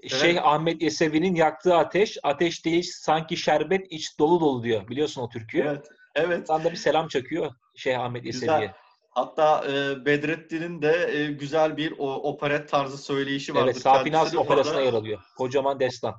Evet. 0.03 0.13
Şeyh 0.13 0.47
Ahmet 0.47 0.83
Yesevi'nin 0.83 1.35
yaktığı 1.35 1.75
ateş, 1.75 2.19
ateş 2.23 2.65
değil 2.65 2.91
sanki 2.95 3.37
şerbet 3.37 3.87
iç 3.93 4.19
dolu 4.19 4.41
dolu 4.41 4.63
diyor. 4.63 4.89
Biliyorsun 4.89 5.23
o 5.23 5.29
türküyü. 5.29 5.65
Evet. 5.65 5.89
Evet. 6.15 6.47
Sen 6.47 6.65
de 6.65 6.71
bir 6.71 6.77
selam 6.77 7.09
çakıyor 7.09 7.53
Şeyh 7.77 8.01
Ahmet 8.01 8.25
Yesevi'ye. 8.25 8.75
Hatta 9.11 9.65
e, 9.69 10.05
Bedrettin'in 10.05 10.83
de 10.83 11.11
e, 11.13 11.33
güzel 11.33 11.77
bir 11.77 11.95
o, 11.99 12.15
operet 12.15 12.69
tarzı 12.69 12.99
söyleyişi 12.99 13.55
vardır. 13.55 13.73
Evet, 13.73 13.83
Safinaz 13.83 14.37
operasına 14.37 14.81
yer 14.81 14.93
alıyor. 14.93 15.21
Kocaman 15.37 15.81
destan. 15.81 16.15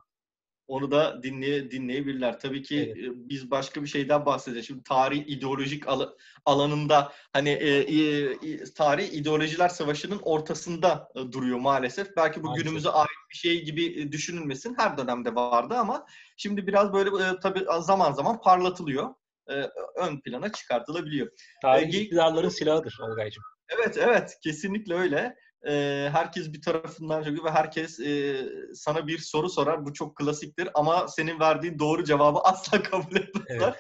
Onu 0.68 0.92
da 0.92 1.24
dinleye, 1.24 1.72
dinleyebilirler. 1.72 2.40
Tabii 2.40 2.62
ki 2.62 2.94
evet. 2.96 3.06
e, 3.06 3.30
biz 3.30 3.52
başka 3.52 3.84
bir 3.84 3.88
şeyden 3.88 4.26
bahsedeceğiz. 4.26 4.68
Şimdi 4.68 4.84
tarih 4.84 5.28
ideolojik 5.28 5.88
al- 5.88 6.10
alanında 6.46 7.14
hani 7.34 7.50
e, 7.50 7.78
e, 7.78 8.64
tarih 8.76 9.14
ideolojiler 9.14 9.70
savaşının 9.70 10.20
ortasında 10.24 11.10
e, 11.16 11.32
duruyor 11.32 11.60
maalesef. 11.60 12.16
Belki 12.18 12.44
bu 12.44 12.48
maalesef. 12.48 12.66
günümüze 12.66 12.90
ait 12.90 13.10
bir 13.32 13.36
şey 13.36 13.66
gibi 13.66 14.02
e, 14.02 14.12
düşünülmesin. 14.12 14.76
Her 14.78 14.98
dönemde 14.98 15.36
vardı 15.36 15.76
ama 15.78 16.06
şimdi 16.38 16.68
biraz 16.68 16.94
böyle 16.94 17.10
e, 17.10 17.40
tabii 17.40 17.66
zaman 17.80 18.12
zaman 18.12 18.42
parlatılıyor. 18.42 19.14
E, 19.52 19.70
ön 19.96 20.22
plana 20.22 20.52
çıkartılabiliyor. 20.52 21.28
Tarih 21.62 21.94
e, 21.94 22.02
iktidarların 22.02 22.50
silahıdır 22.50 22.98
Olgay'cığım. 23.02 23.44
Evet 23.70 23.98
evet 23.98 24.38
kesinlikle 24.44 24.96
öyle 24.96 25.36
e, 25.68 25.74
herkes 26.12 26.54
bir 26.54 26.62
tarafından 26.62 27.24
çekiyor 27.24 27.46
ve 27.46 27.52
herkes 27.52 28.00
e, 28.00 28.44
sana 28.74 29.08
bir 29.08 29.18
soru 29.18 29.50
sorar. 29.50 29.86
Bu 29.86 29.94
çok 29.94 30.18
klasiktir 30.18 30.70
ama 30.74 31.08
senin 31.08 31.40
verdiğin 31.40 31.80
doğru 31.80 32.04
cevabı 32.04 32.40
asla 32.44 32.84
kabul 32.84 33.16
etmezler. 33.16 33.76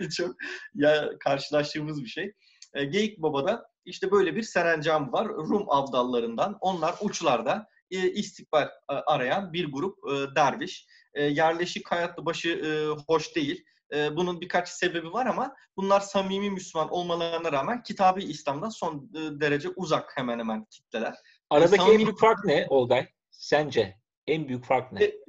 Evet. 0.00 0.12
çok 0.16 0.34
ya 0.74 1.10
karşılaştığımız 1.20 2.02
bir 2.02 2.08
şey. 2.08 2.32
E, 2.74 2.84
Geyik 2.84 3.22
Baba'da 3.22 3.66
işte 3.84 4.10
böyle 4.10 4.36
bir 4.36 4.42
serencam 4.42 5.12
var. 5.12 5.28
Rum 5.28 5.64
abdallarından. 5.68 6.58
Onlar 6.60 6.94
uçlarda 7.00 7.66
e, 7.90 8.10
istikbal 8.10 8.62
e, 8.62 8.94
arayan 8.94 9.52
bir 9.52 9.72
grup 9.72 9.98
e, 10.12 10.34
derviş. 10.36 10.86
E, 11.14 11.24
yerleşik 11.24 11.90
hayatlı 11.90 12.26
başı 12.26 12.48
e, 12.48 12.86
hoş 13.06 13.36
değil. 13.36 13.64
E, 13.92 14.16
bunun 14.16 14.40
birkaç 14.40 14.68
sebebi 14.68 15.12
var 15.12 15.26
ama 15.26 15.56
bunlar 15.76 16.00
samimi 16.00 16.50
Müslüman 16.50 16.92
olmalarına 16.92 17.52
rağmen 17.52 17.82
kitabı 17.82 18.20
İslam'dan 18.20 18.68
son 18.68 19.10
e, 19.14 19.40
derece 19.40 19.68
uzak 19.68 20.12
hemen 20.16 20.38
hemen 20.38 20.64
kitleler. 20.64 21.14
Aradaki 21.50 21.76
samimi... 21.76 21.94
en 21.94 22.06
büyük 22.06 22.18
fark 22.18 22.44
ne 22.44 22.66
Olgay? 22.68 23.08
Sence 23.30 23.96
en 24.26 24.48
büyük 24.48 24.64
fark 24.64 24.92
ne? 24.92 25.04
E, 25.04 25.22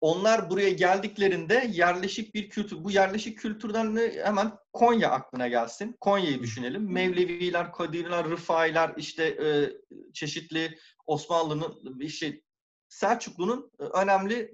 onlar 0.00 0.50
buraya 0.50 0.70
geldiklerinde 0.70 1.70
yerleşik 1.72 2.34
bir 2.34 2.48
kültür. 2.48 2.84
Bu 2.84 2.90
yerleşik 2.90 3.38
kültürden 3.38 3.96
de 3.96 4.24
hemen 4.24 4.52
Konya 4.72 5.10
aklına 5.10 5.48
gelsin. 5.48 5.96
Konya'yı 6.00 6.42
düşünelim. 6.42 6.92
Mevleviler, 6.92 7.72
Kadirler, 7.72 8.24
Rıfailer, 8.24 8.92
işte 8.96 9.24
e, 9.24 9.72
çeşitli 10.12 10.78
Osmanlı'nın 11.06 12.00
işte 12.00 12.42
Selçuklu'nun 12.88 13.70
önemli 13.78 14.52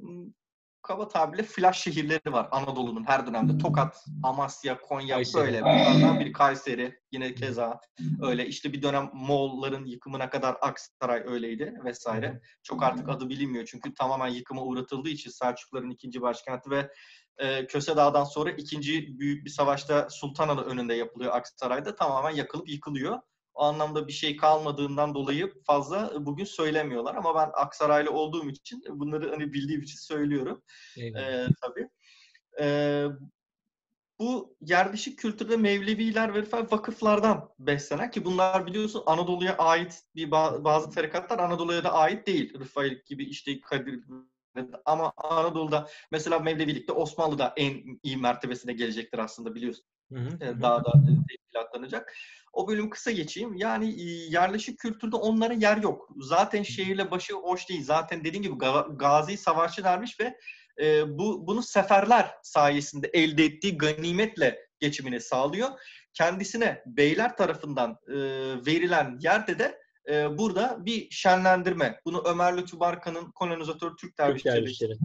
kaba 0.84 1.08
tabirle 1.08 1.42
flash 1.42 1.80
şehirleri 1.82 2.32
var 2.32 2.48
Anadolu'nun 2.50 3.04
her 3.04 3.26
dönemde. 3.26 3.58
Tokat, 3.58 4.04
Amasya, 4.22 4.80
Konya 4.80 5.14
Kayseri. 5.14 5.42
böyle. 5.44 5.62
Bunlardan 5.62 6.20
biri 6.20 6.32
Kayseri 6.32 6.98
yine 7.12 7.34
keza 7.34 7.80
öyle. 8.22 8.46
İşte 8.46 8.72
bir 8.72 8.82
dönem 8.82 9.10
Moğolların 9.12 9.84
yıkımına 9.84 10.30
kadar 10.30 10.56
Aksaray 10.60 11.22
öyleydi 11.26 11.74
vesaire. 11.84 12.40
Çok 12.62 12.82
artık 12.82 13.08
adı 13.08 13.28
bilinmiyor 13.28 13.64
çünkü 13.64 13.94
tamamen 13.94 14.28
yıkıma 14.28 14.62
uğratıldığı 14.62 15.08
için 15.08 15.30
Selçukluların 15.30 15.90
ikinci 15.90 16.22
başkenti 16.22 16.70
ve 16.70 16.90
e, 17.38 17.66
Köse 17.66 17.96
Dağı'dan 17.96 18.24
sonra 18.24 18.50
ikinci 18.50 19.18
büyük 19.18 19.44
bir 19.44 19.50
savaşta 19.50 20.08
Sultanalı 20.10 20.64
önünde 20.64 20.94
yapılıyor 20.94 21.32
Aksaray'da. 21.32 21.94
Tamamen 21.94 22.30
yakılıp 22.30 22.68
yıkılıyor 22.68 23.18
o 23.54 23.62
anlamda 23.62 24.08
bir 24.08 24.12
şey 24.12 24.36
kalmadığından 24.36 25.14
dolayı 25.14 25.52
fazla 25.66 26.26
bugün 26.26 26.44
söylemiyorlar. 26.44 27.14
Ama 27.14 27.34
ben 27.34 27.50
Aksaraylı 27.54 28.10
olduğum 28.10 28.48
için 28.48 28.84
bunları 28.88 29.30
hani 29.30 29.52
bildiğim 29.52 29.82
için 29.82 29.98
söylüyorum. 29.98 30.62
Ee, 31.18 31.46
tabii. 31.62 31.88
Ee, 32.60 33.06
bu 34.18 34.56
yerleşik 34.60 35.18
kültürde 35.18 35.56
Mevleviler 35.56 36.34
ve 36.34 36.42
vakıflardan 36.52 37.50
beslenen 37.58 38.10
ki 38.10 38.24
bunlar 38.24 38.66
biliyorsun 38.66 39.02
Anadolu'ya 39.06 39.56
ait 39.56 40.02
bir 40.14 40.30
bazı 40.64 40.90
tarikatlar 40.90 41.38
Anadolu'ya 41.38 41.84
da 41.84 41.92
ait 41.92 42.26
değil. 42.26 42.58
Rıfailik 42.58 43.06
gibi 43.06 43.24
işte 43.24 43.60
Kadir 43.60 44.04
ama 44.84 45.12
Anadolu'da 45.16 45.88
mesela 46.10 46.38
Mevlevilikte 46.38 46.92
Osmanlı'da 46.92 47.54
en 47.56 48.00
iyi 48.02 48.16
mertebesine 48.16 48.72
gelecektir 48.72 49.18
aslında 49.18 49.54
biliyorsun. 49.54 49.84
Hı 50.12 50.18
hı. 50.18 50.62
Daha 50.62 50.84
da 50.84 50.92
teşkilatlanacak. 51.28 52.14
O 52.54 52.68
bölüm 52.68 52.90
kısa 52.90 53.10
geçeyim. 53.10 53.54
Yani 53.54 54.02
yerleşik 54.30 54.78
kültürde 54.78 55.16
onlara 55.16 55.52
yer 55.52 55.76
yok. 55.76 56.08
Zaten 56.16 56.62
şehirle 56.62 57.10
başı 57.10 57.34
hoş 57.34 57.68
değil. 57.68 57.84
Zaten 57.84 58.24
dediğim 58.24 58.42
gibi 58.42 58.58
gazi 58.96 59.36
savaşçı 59.36 59.84
dermiş 59.84 60.20
ve 60.20 60.38
e, 60.80 61.18
bu 61.18 61.46
bunu 61.46 61.62
seferler 61.62 62.34
sayesinde 62.42 63.10
elde 63.12 63.44
ettiği 63.44 63.78
ganimetle 63.78 64.58
geçimini 64.80 65.20
sağlıyor. 65.20 65.68
Kendisine 66.12 66.82
beyler 66.86 67.36
tarafından 67.36 67.98
e, 68.08 68.14
verilen 68.66 69.18
yerde 69.20 69.58
de 69.58 69.78
e, 70.08 70.38
burada 70.38 70.86
bir 70.86 71.10
şenlendirme. 71.10 72.00
Bunu 72.04 72.22
Ömer 72.26 72.56
Lütfü 72.56 72.80
Barkan'ın 72.80 73.30
kolonizatör 73.30 73.96
Türk 73.96 74.18
dervişleri 74.18 74.96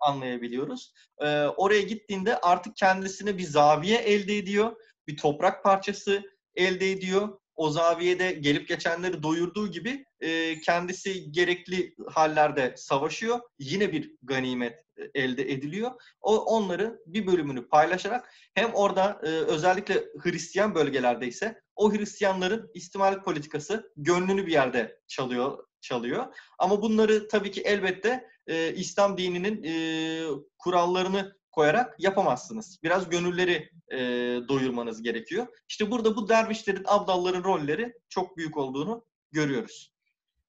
anlayabiliyoruz. 0.00 0.92
E, 1.18 1.44
oraya 1.44 1.82
gittiğinde 1.82 2.36
artık 2.40 2.76
kendisine 2.76 3.38
bir 3.38 3.44
zaviye 3.44 3.98
elde 3.98 4.36
ediyor. 4.36 4.76
Bir 5.08 5.16
toprak 5.16 5.64
parçası 5.64 6.22
elde 6.54 6.90
ediyor. 6.90 7.38
O 7.54 7.70
zaviyede 7.70 8.32
gelip 8.32 8.68
geçenleri 8.68 9.22
doyurduğu 9.22 9.70
gibi 9.70 10.04
e, 10.20 10.60
kendisi 10.60 11.32
gerekli 11.32 11.94
hallerde 12.10 12.74
savaşıyor. 12.76 13.40
Yine 13.58 13.92
bir 13.92 14.14
ganimet 14.22 14.72
e, 14.96 15.20
elde 15.22 15.52
ediliyor. 15.52 15.90
O 16.20 16.36
onları 16.36 17.00
bir 17.06 17.26
bölümünü 17.26 17.68
paylaşarak 17.68 18.30
hem 18.54 18.74
orada 18.74 19.20
e, 19.22 19.26
özellikle 19.28 20.04
Hristiyan 20.22 20.74
bölgelerde 20.74 21.26
ise 21.26 21.60
o 21.76 21.92
Hristiyanların 21.92 22.70
istimalet 22.74 23.24
politikası 23.24 23.92
gönlünü 23.96 24.46
bir 24.46 24.52
yerde 24.52 24.98
çalıyor 25.08 25.58
çalıyor. 25.82 26.34
Ama 26.58 26.82
bunları 26.82 27.28
tabii 27.28 27.50
ki 27.50 27.60
elbette 27.60 28.28
e, 28.46 28.74
İslam 28.74 29.18
dininin 29.18 29.62
e, 29.64 29.74
kurallarını 30.58 31.36
koyarak 31.52 31.94
yapamazsınız. 31.98 32.78
Biraz 32.82 33.10
gönülleri 33.10 33.70
e, 33.92 33.98
doyurmanız 34.48 35.02
gerekiyor. 35.02 35.46
İşte 35.68 35.90
burada 35.90 36.16
bu 36.16 36.28
dervişlerin, 36.28 36.84
abdalların 36.86 37.44
rolleri 37.44 37.92
çok 38.08 38.36
büyük 38.36 38.56
olduğunu 38.56 39.04
görüyoruz. 39.32 39.92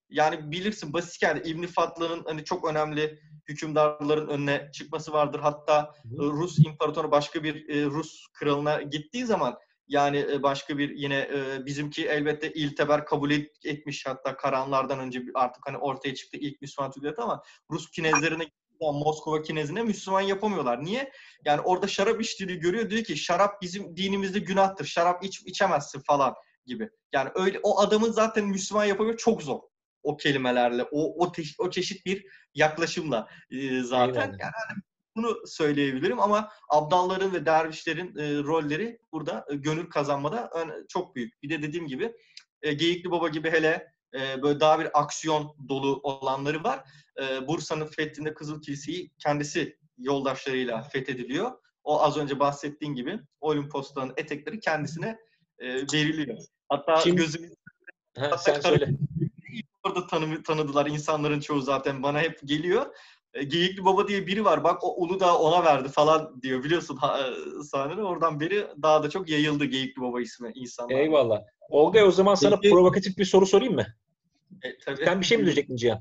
Yani 0.10 0.52
bilirsin 0.52 0.94
basit 0.94 1.22
yani 1.22 1.42
İbn 1.46 1.66
Fatlı'nın 1.66 2.24
hani 2.26 2.44
çok 2.44 2.70
önemli 2.70 3.20
hükümdarların 3.48 4.28
önüne 4.28 4.70
çıkması 4.74 5.14
vardır. 5.14 5.40
Hatta 5.40 5.96
e, 6.06 6.18
Rus 6.18 6.60
imparatoru 6.60 7.12
başka 7.12 7.44
bir 7.44 7.70
e, 7.70 7.86
Rus 7.86 8.28
kralına 8.34 8.82
gittiği 8.82 9.26
zaman 9.26 9.58
yani 9.88 10.26
e, 10.32 10.44
başka 10.44 10.78
bir 10.78 10.90
yine 10.90 11.20
e, 11.20 11.66
bizimki 11.66 12.08
elbette 12.08 12.54
İlteber 12.54 13.06
kabul 13.06 13.32
etmiş 13.64 14.06
hatta 14.06 14.38
Karanlardan 14.38 15.00
önce 15.00 15.24
artık 15.34 15.68
hani 15.68 15.78
ortaya 15.78 16.16
çıktı 16.16 16.38
ilk 16.38 16.62
Müslüman 16.62 16.92
Türklet 16.92 17.20
ama 17.20 17.44
Rus 17.72 17.92
kinezlerine 17.92 18.44
Moskova 18.92 19.42
kinezine 19.42 19.84
Müslüman 19.84 20.22
yapamıyorlar. 20.22 20.84
Niye? 20.84 21.12
Yani 21.46 21.62
orada 21.62 21.88
şarap 21.88 22.22
içtiğini 22.22 22.56
görüyor. 22.56 22.90
Diyor 22.90 23.04
ki 23.04 23.18
şarap 23.18 23.62
bizim 23.62 23.98
dinimizde 23.98 24.40
günahtır. 24.40 24.86
Şarap 24.86 25.24
iç, 25.24 25.42
içemezsin 25.46 26.00
falan. 26.00 26.34
gibi. 26.66 26.90
Yani 27.14 27.30
öyle 27.36 27.60
o 27.64 27.80
adamın 27.80 28.12
zaten 28.12 28.46
Müslüman 28.46 28.86
yapamıyor 28.86 29.18
çok 29.18 29.44
zor 29.44 29.60
o 30.04 30.18
kelimelerle, 30.18 30.84
o 30.92 31.26
o, 31.26 31.32
teş, 31.32 31.56
o 31.60 31.70
çeşit 31.70 32.06
bir 32.06 32.26
yaklaşımla 32.56 33.28
e, 33.52 33.82
zaten. 33.82 34.22
Eyvallah. 34.22 34.40
Yani 34.40 34.52
hani 34.68 34.82
bunu 35.16 35.48
söyleyebilirim 35.48 36.20
ama 36.20 36.50
abdalların 36.70 37.34
ve 37.34 37.46
dervişlerin 37.46 38.18
e, 38.18 38.44
rolleri 38.44 39.00
burada 39.12 39.46
e, 39.50 39.56
gönül 39.56 39.90
kazanmada 39.90 40.50
ön- 40.56 40.86
çok 40.90 41.16
büyük. 41.16 41.44
Bir 41.44 41.50
de 41.50 41.62
dediğim 41.62 41.88
gibi 41.88 42.16
e, 42.62 42.74
Geyikli 42.74 43.12
Baba 43.12 43.30
gibi 43.30 43.52
hele 43.52 43.93
e, 44.14 44.42
böyle 44.44 44.60
daha 44.60 44.80
bir 44.80 45.00
aksiyon 45.02 45.56
dolu 45.70 46.00
olanları 46.04 46.64
var. 46.64 46.84
E, 47.22 47.48
Bursa'nın 47.48 47.86
fethinde 47.86 48.34
Kızıl 48.34 48.62
Kilise'yi 48.62 49.12
kendisi 49.20 49.78
yoldaşlarıyla 49.98 50.82
fethediliyor. 50.82 51.52
O 51.84 52.02
az 52.02 52.18
önce 52.18 52.40
bahsettiğin 52.40 52.94
gibi 52.94 53.20
Olimpos'tan 53.42 54.14
etekleri 54.18 54.60
kendisine 54.60 55.18
e, 55.60 55.68
veriliyor. 55.76 56.38
Hatta 56.70 56.98
Şimdi- 56.98 57.16
gözümü 57.16 57.50
Ha, 58.18 58.38
sen 58.38 58.60
söyle. 58.62 58.90
orada 59.84 60.08
tanı, 60.08 60.44
tanıdılar 60.44 60.86
insanların 60.86 61.40
çoğu 61.40 61.62
zaten 61.62 62.04
bana 62.04 62.22
hep 62.22 62.40
geliyor. 62.46 62.86
E, 63.34 63.44
Geyikli 63.44 63.86
Baba 63.86 64.08
diye 64.08 64.28
biri 64.28 64.46
var 64.46 64.64
bak 64.64 64.84
o 64.84 64.96
Uludağ 65.04 65.38
ona 65.38 65.66
verdi 65.66 65.90
falan 65.90 66.42
diyor 66.42 66.64
biliyorsun 66.64 66.98
ha, 66.98 67.20
e, 67.20 67.64
sahnede. 67.64 68.02
Oradan 68.04 68.40
beri 68.40 68.68
daha 68.82 69.04
da 69.04 69.10
çok 69.10 69.30
yayıldı 69.30 69.66
Geyikli 69.66 70.02
Baba 70.02 70.22
ismi 70.22 70.52
insanlar. 70.56 70.96
Eyvallah. 70.96 71.42
Olgay 71.70 72.04
o 72.04 72.12
zaman 72.12 72.36
sana 72.36 72.60
provokatif 72.60 73.18
bir 73.18 73.26
soru 73.26 73.46
sorayım 73.46 73.76
mı? 73.76 73.86
E, 74.64 74.78
tabii. 74.78 75.06
Sen 75.06 75.20
bir 75.20 75.26
şey 75.26 75.38
mi 75.38 75.46
diyecektin 75.46 75.76
Cihan? 75.76 76.00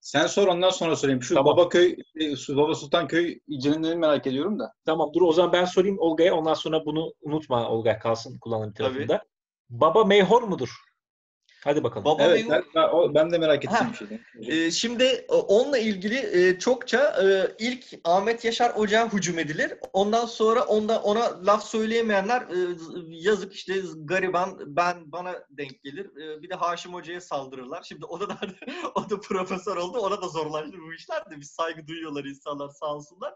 Sen 0.00 0.26
sor 0.26 0.48
ondan 0.48 0.70
sonra 0.70 0.96
sorayım. 0.96 1.22
Şu 1.22 1.34
Tamam. 1.34 1.56
Babaköy, 1.56 1.96
e, 2.20 2.56
Baba 2.56 2.74
Sultan 2.74 3.08
Köy 3.08 3.38
incelemelerini 3.48 3.98
merak 3.98 4.26
ediyorum 4.26 4.58
da. 4.58 4.72
Tamam 4.84 5.10
dur 5.14 5.22
o 5.22 5.32
zaman 5.32 5.52
ben 5.52 5.64
sorayım 5.64 5.98
Olgay'a 5.98 6.34
ondan 6.34 6.54
sonra 6.54 6.84
bunu 6.84 7.12
unutma 7.20 7.68
Olgay 7.68 7.98
kalsın 7.98 8.38
kullanım 8.38 8.72
Tabii. 8.72 8.88
tarafında. 8.88 9.22
Baba 9.70 10.04
meyhor 10.04 10.42
mudur? 10.42 10.70
Hadi 11.66 11.84
bakalım. 11.84 12.04
Baba 12.04 12.22
evet 12.22 12.46
Meyhur- 12.46 13.14
ben, 13.14 13.30
de 13.30 13.38
merak 13.38 13.64
ettiğim 13.64 13.84
Ha. 13.84 13.92
bir 13.92 13.96
şeydi. 13.96 14.22
Ee, 14.52 14.70
şimdi 14.70 15.04
e, 15.04 15.32
onunla 15.32 15.78
ilgili 15.78 16.16
e, 16.16 16.58
çokça 16.58 17.22
e, 17.22 17.54
ilk 17.58 17.84
Ahmet 18.04 18.44
Yaşar 18.44 18.74
Ocağı 18.74 19.08
hücum 19.08 19.38
edilir. 19.38 19.74
Ondan 19.92 20.26
sonra 20.26 20.64
onda 20.64 21.02
ona 21.02 21.46
laf 21.46 21.64
söyleyemeyenler 21.64 22.42
e, 22.42 22.76
yazık 23.08 23.54
işte 23.54 23.74
gariban 23.96 24.76
ben 24.76 25.12
bana 25.12 25.34
denk 25.50 25.82
gelir. 25.82 26.06
E, 26.16 26.42
bir 26.42 26.50
de 26.50 26.54
Haşim 26.54 26.94
Hoca'ya 26.94 27.20
saldırırlar. 27.20 27.82
Şimdi 27.82 28.04
o 28.04 28.20
da 28.20 28.38
o 28.94 29.10
da 29.10 29.20
profesör 29.20 29.76
oldu. 29.76 29.98
Ona 29.98 30.22
da 30.22 30.28
zorlaştı 30.28 30.72
bu 30.88 30.94
işler 30.94 31.30
de 31.30 31.36
bir 31.36 31.42
saygı 31.42 31.86
duyuyorlar 31.86 32.24
insanlar 32.24 32.68
sağ 32.68 32.94
olsunlar. 32.94 33.34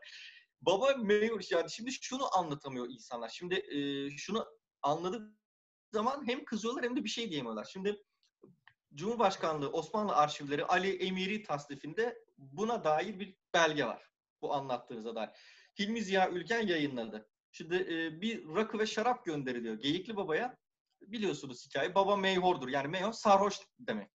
Baba 0.61 0.95
meyur 0.97 1.41
yani 1.51 1.71
şimdi 1.71 1.93
şunu 1.93 2.39
anlatamıyor 2.39 2.87
insanlar. 2.89 3.29
Şimdi 3.29 3.55
e, 3.55 4.11
şunu 4.17 4.47
anladık 4.83 5.23
zaman 5.93 6.29
hem 6.29 6.45
kızıyorlar 6.45 6.85
hem 6.85 6.97
de 6.97 7.05
bir 7.05 7.09
şey 7.09 7.31
diyemiyorlar. 7.31 7.69
Şimdi 7.73 8.03
Cumhurbaşkanlığı 8.95 9.73
Osmanlı 9.73 10.17
arşivleri 10.17 10.65
Ali 10.65 10.97
Emiri 10.97 11.43
tasnifinde 11.43 12.19
buna 12.39 12.85
dair 12.85 13.21
bir 13.21 13.37
belge 13.55 13.85
var. 13.85 14.11
Bu 14.43 14.55
anlattığınıza 14.55 15.15
dair. 15.15 15.31
Hilmi 15.79 16.03
Ziya 16.03 16.31
Ülken 16.31 16.67
yayınladı. 16.67 17.29
Şimdi 17.53 17.75
e, 17.77 18.21
bir 18.21 18.55
rakı 18.55 18.79
ve 18.79 18.87
şarap 18.87 19.25
gönderiliyor 19.25 19.75
Geyikli 19.75 20.17
Baba'ya. 20.17 20.57
Biliyorsunuz 21.01 21.67
hikaye. 21.67 21.95
Baba 21.95 22.17
meyhordur. 22.17 22.69
Yani 22.69 22.89
meyhor 22.89 23.13
sarhoş 23.13 23.61
demek. 23.79 24.11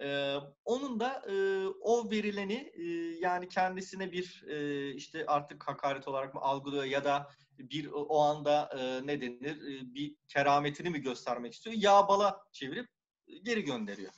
E, 0.00 0.36
onun 0.64 1.00
da 1.00 1.22
e, 1.28 1.66
o 1.66 2.10
verileni 2.10 2.72
e, 2.74 2.82
yani 3.20 3.48
kendisine 3.48 4.12
bir 4.12 4.44
e, 4.48 4.88
işte 4.94 5.26
artık 5.26 5.68
hakaret 5.68 6.08
olarak 6.08 6.34
mı 6.34 6.40
algılıyor 6.40 6.84
ya 6.84 7.04
da 7.04 7.28
bir 7.58 7.88
o 7.92 8.20
anda 8.20 8.70
e, 8.78 9.06
ne 9.06 9.20
denir 9.20 9.56
e, 9.56 9.94
bir 9.94 10.16
kerametini 10.28 10.90
mi 10.90 11.00
göstermek 11.00 11.52
istiyor? 11.52 11.76
Yağ 11.78 12.08
bala 12.08 12.42
çevirip 12.52 12.88
geri 13.42 13.64
gönderiyor. 13.64 14.12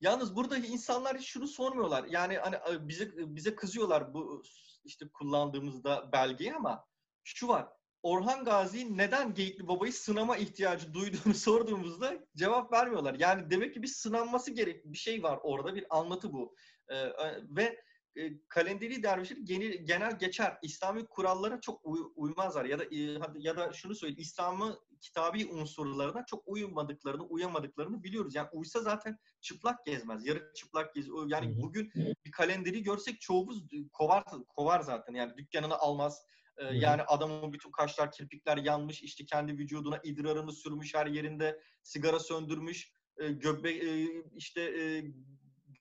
Yalnız 0.00 0.36
buradaki 0.36 0.66
insanlar 0.66 1.18
hiç 1.18 1.28
şunu 1.28 1.48
sormuyorlar. 1.48 2.04
Yani 2.04 2.38
hani 2.38 2.56
e, 2.56 2.88
bize 2.88 3.10
bize 3.16 3.54
kızıyorlar 3.54 4.14
bu 4.14 4.42
işte 4.84 5.08
kullandığımızda 5.08 6.12
belgeyi 6.12 6.54
ama 6.54 6.84
şu 7.24 7.48
var. 7.48 7.68
Orhan 8.02 8.44
Gazi 8.44 8.98
neden 8.98 9.34
Geyikli 9.34 9.68
Baba'yı 9.68 9.92
sınama 9.92 10.36
ihtiyacı 10.36 10.94
duyduğunu 10.94 11.34
sorduğumuzda 11.34 12.14
cevap 12.36 12.72
vermiyorlar. 12.72 13.16
Yani 13.18 13.50
demek 13.50 13.74
ki 13.74 13.82
bir 13.82 13.88
sınanması 13.88 14.50
gerek 14.50 14.84
bir 14.84 14.98
şey 14.98 15.22
var 15.22 15.38
orada 15.42 15.74
bir 15.74 15.86
anlatı 15.90 16.32
bu. 16.32 16.54
Ee, 16.88 16.96
e, 16.96 17.42
ve 17.56 17.82
e, 18.18 18.32
kalenderi 18.48 19.02
dervişler 19.02 19.36
genel, 19.36 19.72
genel 19.72 20.18
geçer. 20.18 20.58
İslami 20.62 21.06
kurallara 21.06 21.60
çok 21.60 21.80
uy- 21.84 22.12
uymazlar 22.16 22.64
ya 22.64 22.78
da 22.78 22.84
e, 22.84 22.96
ya 23.38 23.56
da 23.56 23.72
şunu 23.72 23.94
söyleyeyim 23.94 24.20
İslam'ı 24.20 24.78
kitabi 25.00 25.46
unsurlarına 25.46 26.24
çok 26.26 26.42
uymadıklarını, 26.46 27.22
uyamadıklarını 27.22 28.02
biliyoruz. 28.02 28.34
Yani 28.34 28.48
uysa 28.52 28.80
zaten 28.80 29.18
çıplak 29.40 29.86
gezmez. 29.86 30.26
Yarı 30.26 30.52
çıplak 30.54 30.94
gez. 30.94 31.06
Yani 31.26 31.62
bugün 31.62 31.92
bir 32.24 32.30
kalenderi 32.30 32.82
görsek 32.82 33.20
çoğumuz 33.20 33.62
kovar 33.92 34.24
kovar 34.48 34.80
zaten. 34.80 35.14
Yani 35.14 35.36
dükkanını 35.36 35.78
almaz. 35.78 36.22
Hı. 36.56 36.74
Yani 36.74 37.02
adamın 37.02 37.52
bütün 37.52 37.70
kaşlar, 37.70 38.12
kirpikler 38.12 38.56
yanmış. 38.56 39.02
işte 39.02 39.26
kendi 39.26 39.52
vücuduna 39.52 40.00
idrarını 40.04 40.52
sürmüş 40.52 40.94
her 40.94 41.06
yerinde. 41.06 41.60
Sigara 41.82 42.18
söndürmüş. 42.18 42.92
E, 43.18 43.28
göbe 43.28 43.70
e, 43.70 44.08
işte 44.36 44.60
e, 44.60 45.04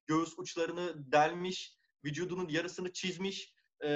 göğüs 0.08 0.40
uçlarını 0.40 1.12
delmiş. 1.12 1.77
Vücudunun 2.08 2.50
yarısını 2.50 2.94
çizmiş. 2.94 3.54
Ee, 3.82 3.88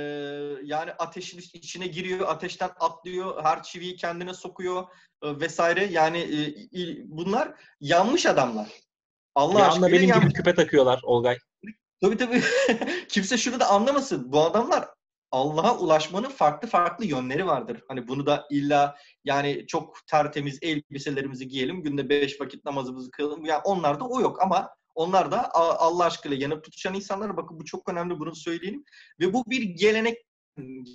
yani 0.63 0.91
ateşin 0.91 1.38
içine 1.54 1.88
giriyor, 1.88 2.28
ateşten 2.28 2.69
atlıyor, 2.80 3.43
her 3.43 3.63
çiviyi 3.63 3.95
kendine 3.95 4.34
sokuyor 4.34 4.84
e, 5.24 5.39
vesaire. 5.39 5.86
Yani 5.86 6.17
e, 6.17 6.36
il- 6.71 7.04
bunlar 7.06 7.54
yanmış 7.80 8.26
adamlar. 8.26 8.69
Allah 9.36 9.58
Bir 9.60 9.63
aşkına 9.67 9.88
benim 9.91 10.10
yanmış. 10.10 10.26
gibi 10.26 10.34
küpe 10.34 10.56
takıyorlar 10.56 11.00
Olgay. 11.04 11.38
Tabii 12.02 12.17
tabii. 12.17 12.41
Kimse 13.10 13.38
şunu 13.38 13.60
da 13.60 13.67
anlamasın. 13.69 14.32
Bu 14.32 14.41
adamlar 14.41 14.88
Allah'a 15.32 15.78
ulaşmanın 15.78 16.30
farklı 16.30 16.67
farklı 16.67 17.06
yönleri 17.06 17.45
vardır. 17.47 17.82
Hani 17.88 18.08
bunu 18.08 18.26
da 18.26 18.47
illa 18.50 18.97
yani 19.26 19.65
çok 19.67 20.08
tertemiz 20.08 20.60
elbiselerimizi 20.62 21.47
giyelim, 21.47 21.84
günde 21.84 22.10
beş 22.10 22.41
vakit 22.41 22.65
namazımızı 22.65 23.12
kılalım. 23.12 23.45
Yani 23.45 23.62
onlarda 23.63 24.06
o 24.06 24.21
yok 24.21 24.41
ama 24.41 24.69
onlar 24.95 25.32
da 25.32 25.49
Allah 25.54 26.06
aşkıyla 26.06 26.38
yanıp 26.38 26.63
tutuşan 26.63 26.93
insanlar. 26.93 27.38
Bakın 27.38 27.60
bu 27.60 27.65
çok 27.65 27.89
önemli 27.89 28.19
bunu 28.19 28.36
söyleyelim. 28.36 28.84
Ve 29.19 29.34
bu 29.34 29.43
bir 29.47 29.62
gelenek 29.62 30.17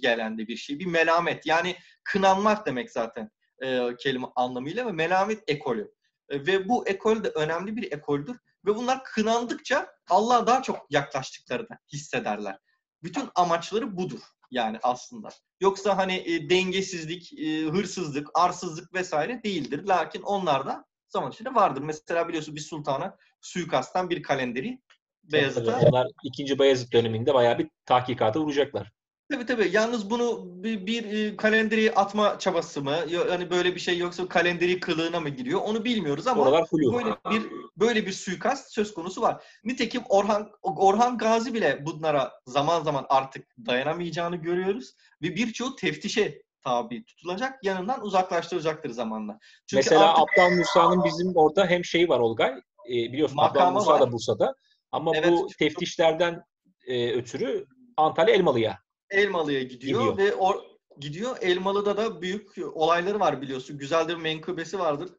gelen 0.03 0.39
de 0.39 0.49
bir 0.49 0.57
şey. 0.57 0.79
Bir 0.79 0.87
melamet. 0.87 1.47
Yani 1.47 1.77
kınanmak 2.05 2.67
demek 2.67 2.91
zaten 2.91 3.31
e, 3.63 3.97
kelime 3.99 4.27
anlamıyla 4.37 4.87
ve 4.87 4.93
melamet 4.93 5.43
ekolü. 5.47 5.93
E, 6.29 6.47
ve 6.47 6.69
bu 6.69 6.89
ekol 6.89 7.25
de 7.25 7.29
önemli 7.29 7.77
bir 7.77 7.93
ekoldür. 7.93 8.37
Ve 8.67 8.77
bunlar 8.77 9.05
kınandıkça 9.05 9.93
Allah'a 10.09 10.47
daha 10.47 10.63
çok 10.63 10.87
yaklaştıklarını 10.91 11.79
hissederler. 11.93 12.59
Bütün 13.03 13.29
amaçları 13.35 13.97
budur 13.97 14.21
yani 14.51 14.79
aslında. 14.83 15.29
Yoksa 15.61 15.97
hani 15.97 16.15
e, 16.15 16.51
dengesizlik, 16.51 17.33
e, 17.33 17.63
hırsızlık, 17.63 18.29
arsızlık 18.35 18.95
vesaire 18.95 19.43
değildir. 19.43 19.85
Lakin 19.85 20.23
onlar 20.23 20.67
da 20.67 20.85
zaman 21.09 21.31
içinde 21.31 21.55
vardır. 21.55 21.83
Mesela 21.83 22.29
biliyorsun 22.29 22.57
bir 22.57 22.61
sultana 22.61 23.17
suikastten 23.41 24.11
bir 24.11 24.23
kalenderi 24.23 24.81
Beyazıt'a 25.33 25.81
Onlar 25.81 26.07
2. 26.25 26.59
Bayezid 26.59 26.93
döneminde 26.93 27.35
bayağı 27.35 27.59
bir 27.59 27.69
tahkikata 27.87 28.41
vuracaklar. 28.41 28.93
Tabii 29.31 29.47
tabii. 29.47 29.71
Yalnız 29.73 30.11
bunu 30.11 30.45
bir, 30.63 30.87
bir 30.87 31.05
e, 31.05 31.37
kalenderi 31.37 31.95
atma 31.95 32.39
çabası 32.39 32.83
mı? 32.83 32.97
Hani 33.29 33.51
böyle 33.51 33.75
bir 33.75 33.81
şey 33.81 33.99
yoksa 33.99 34.29
kalenderi 34.29 34.81
kılığına 34.81 35.21
mı 35.21 35.29
giriyor? 35.29 35.61
Onu 35.65 35.85
bilmiyoruz 35.85 36.27
ama 36.27 36.53
böyle 36.93 37.17
bir 37.31 37.43
böyle 37.77 38.07
bir 38.07 38.13
suikast 38.13 38.73
söz 38.73 38.95
konusu 38.95 39.23
var. 39.23 39.45
Nitekim 39.65 40.03
Orhan 40.09 40.51
Orhan 40.63 41.19
Gazi 41.19 41.55
bile 41.55 41.87
bunlara 41.87 42.33
zaman 42.47 42.83
zaman 42.83 43.07
artık 43.09 43.47
dayanamayacağını 43.67 44.37
görüyoruz 44.37 44.95
ve 45.23 45.37
birçoğu 45.37 45.77
teftişe 45.77 46.43
tabi 46.67 47.05
tutulacak, 47.05 47.65
yanından 47.65 48.05
uzaklaştıracaktır 48.05 48.91
zamanla. 48.91 49.39
Çünkü 49.67 49.77
Mesela 49.77 50.15
artık 50.15 50.39
Abdal 50.39 50.57
Musa'nın 50.57 51.05
bizim 51.05 51.37
orada 51.37 51.67
hem 51.67 51.85
şeyi 51.85 52.09
var 52.09 52.19
Olgay. 52.19 52.51
E, 52.89 52.93
biliyorsun 52.93 53.39
Abdal 53.39 53.73
Musa 53.73 53.95
da 53.95 54.01
var. 54.01 54.13
Bursa'da. 54.13 54.55
Ama 54.93 55.13
Evet, 55.15 55.31
bu 55.31 55.49
teftişlerden 55.59 56.43
e, 56.87 57.13
ötürü 57.13 57.67
Antalya 57.97 58.35
Elmalı'ya. 58.35 58.79
Elmalı'ya 59.11 59.63
gidiyor, 59.63 60.11
Gidiyor. 60.13 60.19
ve 60.19 60.35
or 60.35 60.55
gidiyor. 60.99 61.37
Elmalı'da 61.41 61.97
da 61.97 62.23
büyük 62.23 62.59
olayları 62.73 63.21
var 63.21 63.43
biliyorsun. 63.43 63.79
Güzel 63.79 64.09
bir 64.09 64.17
menkıbesi 64.17 64.79
vardır. 64.79 65.11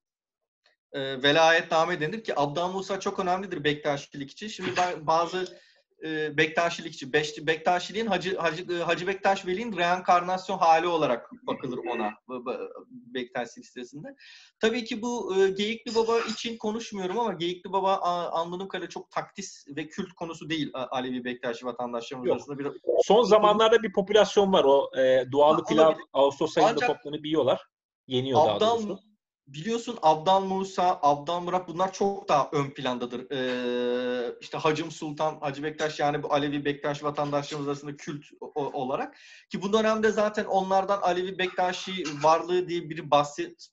E, 0.92 1.24
velayetname 1.24 2.00
denir 2.00 2.24
ki 2.24 2.40
Abdal 2.40 2.72
Musa 2.72 3.00
çok 3.00 3.20
önemlidir 3.20 3.64
Bektaşilik 3.64 4.32
için. 4.32 4.48
Şimdi 4.48 4.72
bazı 5.02 5.60
e, 6.04 6.38
Bektaşilik 6.38 6.94
için, 6.94 7.14
Beş, 7.14 7.48
Bektaşiliğin 7.48 8.06
Hacı, 8.06 8.38
Hacı, 8.38 8.74
e, 8.74 8.84
Hacı 8.84 9.08
Bektaş 9.08 9.46
Veli'nin 9.46 9.78
reenkarnasyon 9.78 10.58
hali 10.58 10.88
olarak 10.88 11.32
bakılır 11.48 11.78
ona 11.78 12.14
Bektaş 12.90 13.50
silsilesinde. 13.50 14.16
Tabii 14.60 14.84
ki 14.84 15.02
bu 15.02 15.36
e, 15.38 15.50
Geyikli 15.50 15.96
Baba 15.96 16.20
için 16.20 16.58
konuşmuyorum 16.58 17.20
ama 17.20 17.34
Geyikli 17.34 17.72
Baba 17.72 17.98
anladığım 18.32 18.68
kadarıyla 18.68 18.90
çok 18.90 19.12
taktis 19.12 19.66
ve 19.76 19.88
kült 19.88 20.14
konusu 20.14 20.50
değil 20.50 20.72
Alevi 20.74 21.26
Bektaşi 21.26 21.66
vatandaşlarımız 21.66 22.32
arasında. 22.32 22.60
Bir, 22.60 22.72
Son 23.04 23.24
zamanlarda 23.24 23.84
bir 23.84 23.94
popülasyon 23.94 24.54
var 24.54 24.64
o. 24.64 24.92
E, 24.98 25.32
dualı 25.32 25.64
pilav. 25.64 25.94
Ağustos 26.14 26.58
ayında 26.58 26.72
Ancak- 26.72 26.88
toplanıp 26.88 27.26
yiyorlar. 27.26 27.62
Yeniyor 28.08 28.40
daha 28.40 28.56
Abdal, 28.56 28.78
doğrusu. 28.78 29.00
Biliyorsun 29.48 29.98
Abdan 30.02 30.48
Musa, 30.48 31.00
Abdan 31.02 31.44
Murat 31.44 31.68
bunlar 31.68 31.94
çok 31.94 32.30
daha 32.30 32.50
ön 32.52 32.70
plandadır. 32.70 33.32
Ee, 33.32 34.36
işte 34.42 34.58
Hacım 34.58 34.92
Sultan, 34.92 35.40
Hacı 35.42 35.64
Bektaş 35.64 36.00
yani 36.00 36.24
bu 36.24 36.34
Alevi 36.34 36.66
Bektaş 36.66 37.04
vatandaşlarımız 37.04 37.68
arasında 37.68 37.98
kült 37.98 38.26
olarak. 38.56 39.16
Ki 39.50 39.62
bu 39.62 39.74
dönemde 39.74 40.12
zaten 40.12 40.46
onlardan 40.46 41.02
Alevi 41.02 41.38
Bektaşi 41.38 42.04
varlığı 42.24 42.70
diye 42.70 42.90
bir 42.90 43.12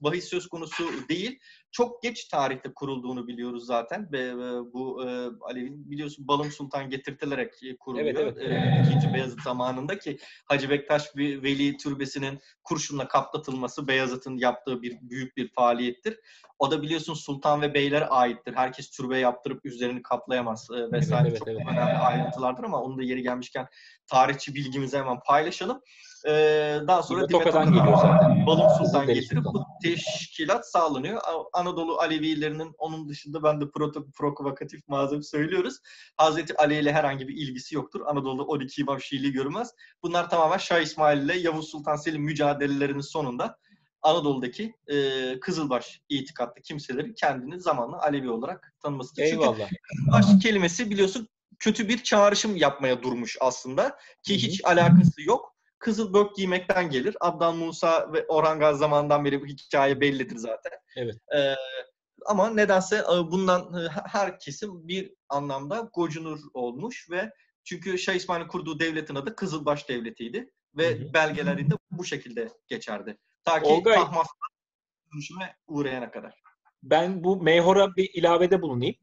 bahis 0.01 0.25
söz 0.25 0.49
konusu 0.49 0.91
değil 1.09 1.41
çok 1.75 2.03
geç 2.03 2.25
tarihte 2.25 2.75
kurulduğunu 2.75 3.27
biliyoruz 3.27 3.67
zaten 3.67 4.13
ve 4.13 4.35
bu 4.73 5.05
e, 5.05 5.07
Alevi'nin 5.41 5.91
biliyorsun 5.91 6.29
Balım 6.29 6.51
Sultan 6.51 6.91
getirtilerek 6.91 7.63
e, 7.63 7.77
kuruluyor. 7.77 8.07
Evet, 8.07 8.37
evet. 8.41 8.53
E, 8.53 8.83
ikinci 8.89 9.15
Beyazıt 9.15 9.43
zamanında 9.43 9.99
ki 9.99 10.19
Hacı 10.45 10.71
Bektaş 10.71 11.17
Veli 11.17 11.77
Türbesi'nin 11.77 12.39
kurşunla 12.65 13.09
kaplatılması 13.09 13.89
Beyazıt'ın 13.89 14.37
yaptığı 14.37 14.83
bir 14.83 14.99
büyük 15.03 15.37
bir 15.37 15.53
faaliyettir. 15.53 16.21
O 16.59 16.71
da 16.71 16.83
biliyorsun 16.83 17.15
sultan 17.15 17.63
ve 17.63 17.75
beylere 17.75 18.07
aittir. 18.07 18.55
Herkes 18.55 18.91
türbe 18.91 19.19
yaptırıp 19.19 19.65
üzerini 19.65 20.03
kaplayamaz 20.03 20.69
vesaire. 20.71 21.29
Evet, 21.29 21.33
evet, 21.33 21.39
çok 21.39 21.49
evet. 21.49 21.61
önemli 21.73 21.99
ayrıntılardır 21.99 22.65
ama 22.65 22.83
onu 22.83 22.99
da 22.99 23.03
yeri 23.03 23.23
gelmişken 23.23 23.67
tarihçi 24.07 24.55
bilgimizi 24.55 24.99
hemen 24.99 25.21
paylaşalım. 25.27 25.81
Ee, 26.29 26.79
daha 26.87 27.03
sonra 27.03 27.27
Yine 27.31 27.45
geliyor 27.65 27.97
zaten. 27.97 28.47
Balım 28.47 28.69
Sultan 28.79 29.07
getirip 29.07 29.45
bu 29.45 29.65
teşkilat 29.83 30.71
sağlanıyor. 30.71 31.21
Anadolu 31.53 31.99
Alevilerinin 31.99 32.75
onun 32.79 33.09
dışında 33.09 33.43
ben 33.43 33.61
de 33.61 33.71
proto, 33.71 34.07
provokatif 34.19 34.89
malzeme 34.89 35.23
söylüyoruz. 35.23 35.79
Hazreti 36.17 36.57
Ali 36.57 36.75
ile 36.75 36.93
herhangi 36.93 37.29
bir 37.29 37.37
ilgisi 37.37 37.75
yoktur. 37.75 38.01
Anadolu'da 38.07 38.43
12 38.43 38.81
İmam 38.81 39.01
Şiiliği 39.01 39.33
görülmez. 39.33 39.75
Bunlar 40.03 40.31
tamamen 40.31 40.59
Şah 40.59 40.81
İsmail 40.81 41.23
ile 41.23 41.39
Yavuz 41.39 41.69
Sultan 41.69 41.97
Selim 41.97 42.23
mücadelelerinin 42.23 43.01
sonunda 43.01 43.59
Anadolu'daki 44.03 44.75
e, 44.87 45.41
Kızılbaş 45.41 46.01
itikatlı 46.09 46.63
kimselerin 46.63 47.15
kendini 47.15 47.61
zamanla 47.61 48.03
Alevi 48.03 48.31
olarak 48.31 48.75
tanımasıdır. 48.83 49.23
Çünkü 49.23 49.43
Eyvallah. 49.43 49.71
Baş 50.13 50.27
kelimesi 50.43 50.91
biliyorsun 50.91 51.29
kötü 51.59 51.89
bir 51.89 52.03
çağrışım 52.03 52.57
yapmaya 52.57 53.03
durmuş 53.03 53.37
aslında 53.41 53.99
ki 54.23 54.35
hiç 54.35 54.65
alakası 54.65 55.23
yok. 55.23 55.54
Kızıl 55.85 56.13
bök 56.15 56.37
giymekten 56.37 56.91
gelir. 56.91 57.17
Abdan 57.21 57.57
Musa 57.57 58.13
ve 58.13 58.27
Orhan 58.27 58.59
Gazi 58.59 58.79
zamanından 58.79 59.25
beri 59.25 59.43
bu 59.43 59.47
hikaye 59.47 60.01
bellidir 60.01 60.37
zaten. 60.37 60.73
Evet. 60.97 61.17
Ee, 61.37 61.55
ama 62.27 62.51
nedense 62.51 62.97
e, 62.97 63.31
bundan 63.31 63.75
e, 63.85 63.89
her 63.89 64.39
kesim 64.39 64.89
bir 64.89 65.15
anlamda 65.29 65.91
gocunur 65.95 66.41
olmuş 66.55 67.11
ve 67.11 67.31
çünkü 67.65 67.99
Şah 67.99 68.15
İsmail'in 68.15 68.49
kurduğu 68.49 68.81
devletin 68.81 69.15
adı 69.15 69.37
Kızılbaş 69.37 69.89
Devleti'ydi 69.89 70.51
ve 70.77 70.91
Hı 70.91 71.05
hı. 71.05 71.15
belgelerinde 71.15 71.75
bu 71.91 72.05
şekilde 72.05 72.49
geçerdi. 72.69 73.19
Ta 73.45 73.63
ki 73.63 73.69
Olgay- 73.69 74.25
dönüşüme 75.13 75.57
uğrayana 75.67 76.11
kadar. 76.11 76.43
Ben 76.83 77.25
bu 77.25 77.43
Meyhor'a 77.43 77.97
bir 77.97 78.11
ilavede 78.15 78.63
bulunayım. 78.63 78.97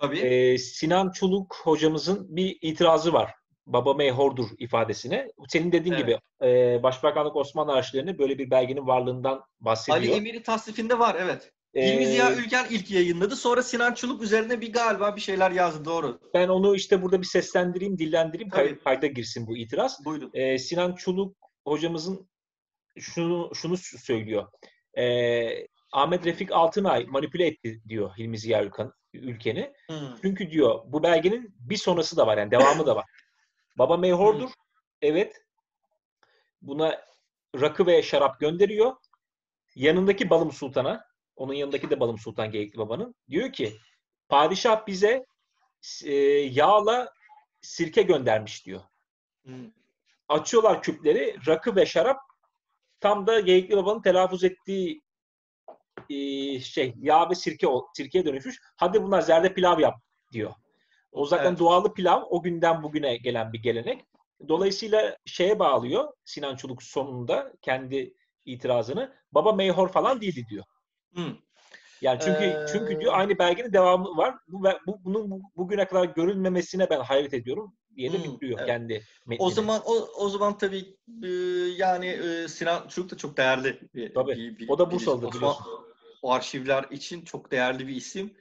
Tabii. 0.00 0.18
Ee, 0.18 0.58
Sinan 0.58 1.10
Çuluk 1.10 1.56
hocamızın 1.62 2.36
bir 2.36 2.58
itirazı 2.62 3.12
var. 3.12 3.34
Baba 3.72 3.94
Meyhor'dur 3.94 4.46
ifadesine. 4.58 5.28
Senin 5.48 5.72
dediğin 5.72 5.94
Evet. 5.94 6.06
gibi 6.06 6.18
e, 6.50 6.82
Başbakanlık 6.82 7.36
Osmanlı 7.36 7.72
arşivlerinde 7.72 8.18
böyle 8.18 8.38
bir 8.38 8.50
belgenin 8.50 8.86
varlığından 8.86 9.42
bahsediyor. 9.60 9.98
Ali 9.98 10.10
Emir'i 10.10 10.42
tasnifinde 10.42 10.98
var 10.98 11.16
evet. 11.20 11.52
Ee, 11.74 11.92
İlmi 11.92 12.06
Ziya 12.06 12.32
Ülgen 12.32 12.66
ilk 12.70 12.90
yayınladı. 12.90 13.36
Sonra 13.36 13.62
Sinan 13.62 13.94
Çuluk 13.94 14.22
üzerine 14.22 14.60
bir 14.60 14.72
galiba 14.72 15.16
bir 15.16 15.20
şeyler 15.20 15.50
yazdı. 15.50 15.84
Doğru. 15.84 16.20
ben 16.34 16.48
onu 16.48 16.74
işte 16.74 17.02
burada 17.02 17.20
bir 17.20 17.26
seslendireyim, 17.26 17.98
dillendireyim, 17.98 18.50
Tabii. 18.50 18.78
kayda 18.78 19.06
girsin 19.06 19.46
bu 19.46 19.56
itiraz. 19.56 20.04
Buyurun. 20.04 20.30
Ee, 20.34 20.58
Sinan 20.58 20.94
Çuluk 20.94 21.36
hocamızın 21.66 22.28
şunu 22.98 23.50
şunu 23.54 23.76
söylüyor. 23.76 24.46
Ee, 24.98 25.66
Ahmet 25.92 26.26
Refik 26.26 26.52
Altınay 26.52 27.06
manipüle 27.06 27.46
etti 27.46 27.80
diyor 27.88 28.10
Hilmi 28.18 28.38
Ziya 28.38 28.64
Ülken, 28.64 28.90
ülkeni. 29.14 29.72
Hmm. 29.88 30.14
Çünkü 30.22 30.50
diyor 30.50 30.80
bu 30.86 31.02
belgenin 31.02 31.54
bir 31.58 31.76
sonrası 31.76 32.16
da 32.16 32.26
var 32.26 32.38
yani 32.38 32.50
devamı 32.50 32.86
da 32.86 32.96
var. 32.96 33.04
Baba 33.78 33.96
meyhordur. 33.96 34.50
Evet. 35.02 35.44
Buna 36.62 37.04
rakı 37.60 37.86
ve 37.86 38.02
şarap 38.02 38.40
gönderiyor. 38.40 38.96
Yanındaki 39.74 40.30
Balım 40.30 40.52
Sultan'a, 40.52 41.04
onun 41.36 41.52
yanındaki 41.52 41.90
de 41.90 42.00
Balım 42.00 42.18
Sultan 42.18 42.50
Geyikli 42.50 42.78
Baba'nın 42.78 43.14
diyor 43.30 43.52
ki 43.52 43.76
padişah 44.28 44.86
bize 44.86 45.26
e, 46.04 46.14
yağla 46.50 47.12
sirke 47.60 48.02
göndermiş 48.02 48.66
diyor. 48.66 48.80
Hmm. 49.44 49.70
Açıyorlar 50.28 50.82
küpleri, 50.82 51.36
rakı 51.46 51.76
ve 51.76 51.86
şarap 51.86 52.20
tam 53.00 53.26
da 53.26 53.40
Geyikli 53.40 53.76
Baba'nın 53.76 54.02
telaffuz 54.02 54.44
ettiği 54.44 55.02
e, 56.10 56.16
şey 56.60 56.94
yağ 56.98 57.30
ve 57.30 57.34
sirke 57.34 57.66
sirkeye 57.94 58.24
dönüşmüş. 58.24 58.60
Hadi 58.76 59.02
bunlar 59.02 59.20
zerde 59.20 59.54
pilav 59.54 59.80
yap 59.80 59.94
diyor. 60.32 60.54
O 61.12 61.26
zaten 61.26 61.48
Evet. 61.50 61.58
doğalı 61.58 61.94
pilav 61.94 62.22
o 62.30 62.42
günden 62.42 62.82
bugüne 62.82 63.16
gelen 63.16 63.52
bir 63.52 63.62
gelenek. 63.62 64.04
Dolayısıyla 64.48 65.16
şeye 65.26 65.58
bağlıyor 65.58 66.12
Sinan 66.24 66.56
Çoluk 66.56 66.82
sonunda 66.82 67.52
kendi 67.62 68.14
itirazını. 68.44 69.14
Baba 69.32 69.52
meyhor 69.52 69.88
falan 69.88 70.20
değildi 70.20 70.46
diyor. 70.50 70.64
Hmm. 71.14 71.34
Yani 72.00 72.20
çünkü 72.20 72.44
Ee, 72.44 72.66
çünkü 72.72 73.00
diyor 73.00 73.12
aynı 73.16 73.38
belgenin 73.38 73.72
devamı 73.72 74.16
var. 74.16 74.34
Bu, 74.48 74.64
bu 74.86 75.04
bunun 75.04 75.30
bu- 75.30 75.42
bugüne 75.56 75.84
kadar 75.88 76.04
görülmemesine 76.04 76.90
ben 76.90 77.00
hayret 77.00 77.34
ediyorum 77.34 77.76
diye 77.96 78.12
de 78.12 78.16
Hmm, 78.16 78.24
bitiriyor 78.24 78.58
evet. 78.58 78.66
kendi 78.66 79.02
metnini. 79.26 79.46
O 79.46 79.50
zaman 79.50 79.82
o, 79.86 79.94
o 80.18 80.28
zaman 80.28 80.58
tabii 80.58 80.96
e, 81.22 81.28
yani 81.76 82.06
e, 82.06 82.48
Sinan 82.48 82.88
Çuluk 82.88 83.10
da 83.10 83.16
çok 83.16 83.36
değerli 83.36 83.80
bir, 83.94 84.14
Tabii. 84.14 84.36
bir- 84.36 84.58
bir- 84.58 84.68
O 84.68 84.78
da 84.78 84.96
isim. 84.96 85.22
biliyorsun. 85.22 85.66
O 86.22 86.32
arşivler 86.32 86.84
için 86.90 87.24
çok 87.24 87.50
değerli 87.50 87.88
bir 87.88 87.96
isim. 87.96 88.34